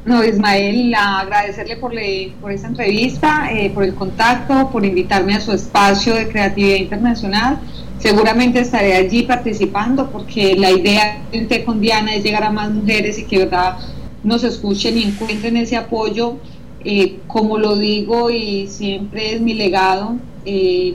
No, 0.03 0.23
Ismael, 0.23 0.93
agradecerle 0.93 1.77
por, 1.77 1.93
le, 1.93 2.33
por 2.41 2.51
esta 2.51 2.67
entrevista, 2.67 3.49
eh, 3.51 3.71
por 3.73 3.83
el 3.83 3.95
contacto, 3.95 4.69
por 4.69 4.85
invitarme 4.85 5.33
a 5.33 5.39
su 5.39 5.53
espacio 5.53 6.13
de 6.13 6.27
creatividad 6.27 6.75
internacional. 6.75 7.59
Seguramente 7.99 8.59
estaré 8.59 8.95
allí 8.95 9.23
participando 9.23 10.11
porque 10.11 10.55
la 10.57 10.71
idea 10.71 11.21
de 11.31 11.63
con 11.63 11.79
Diana 11.79 12.13
es 12.13 12.23
llegar 12.23 12.43
a 12.43 12.51
más 12.51 12.69
mujeres 12.69 13.17
y 13.17 13.23
que 13.23 13.39
verdad 13.39 13.77
nos 14.25 14.43
escuchen 14.43 14.97
y 14.97 15.03
encuentren 15.03 15.55
ese 15.55 15.77
apoyo. 15.77 16.37
Eh, 16.83 17.19
como 17.25 17.57
lo 17.57 17.75
digo 17.77 18.29
y 18.29 18.67
siempre 18.67 19.33
es 19.33 19.41
mi 19.41 19.55
legado, 19.55 20.17
eh, 20.45 20.93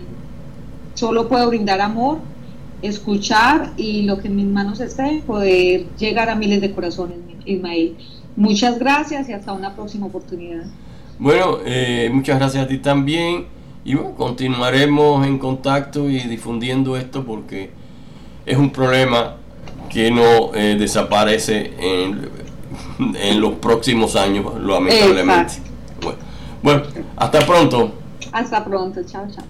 solo 0.94 1.28
puedo 1.28 1.48
brindar 1.48 1.80
amor, 1.80 2.18
escuchar 2.80 3.72
y 3.76 4.02
lo 4.02 4.18
que 4.18 4.28
en 4.28 4.36
mis 4.36 4.46
manos 4.46 4.78
esté, 4.78 5.20
poder 5.26 5.86
llegar 5.98 6.30
a 6.30 6.36
miles 6.36 6.60
de 6.60 6.72
corazones, 6.72 7.18
Ismael. 7.44 7.96
Muchas 8.36 8.78
gracias 8.78 9.28
y 9.28 9.32
hasta 9.32 9.52
una 9.52 9.74
próxima 9.74 10.06
oportunidad. 10.06 10.62
Bueno, 11.18 11.58
eh, 11.66 12.08
muchas 12.12 12.38
gracias 12.38 12.64
a 12.64 12.68
ti 12.68 12.78
también 12.78 13.46
y 13.84 13.94
bueno, 13.94 14.14
continuaremos 14.14 15.26
en 15.26 15.38
contacto 15.38 16.08
y 16.08 16.20
difundiendo 16.20 16.96
esto 16.96 17.24
porque 17.24 17.70
es 18.46 18.56
un 18.56 18.70
problema 18.70 19.38
que 19.88 20.12
no 20.12 20.52
desaparece 20.52 21.72
en, 21.80 22.39
en 22.98 23.40
los 23.40 23.54
próximos 23.54 24.16
años, 24.16 24.46
lamentablemente. 24.60 25.54
Bueno, 26.02 26.18
bueno, 26.62 26.82
hasta 27.16 27.46
pronto. 27.46 27.92
Hasta 28.32 28.64
pronto, 28.64 29.02
chao, 29.04 29.26
chao. 29.34 29.44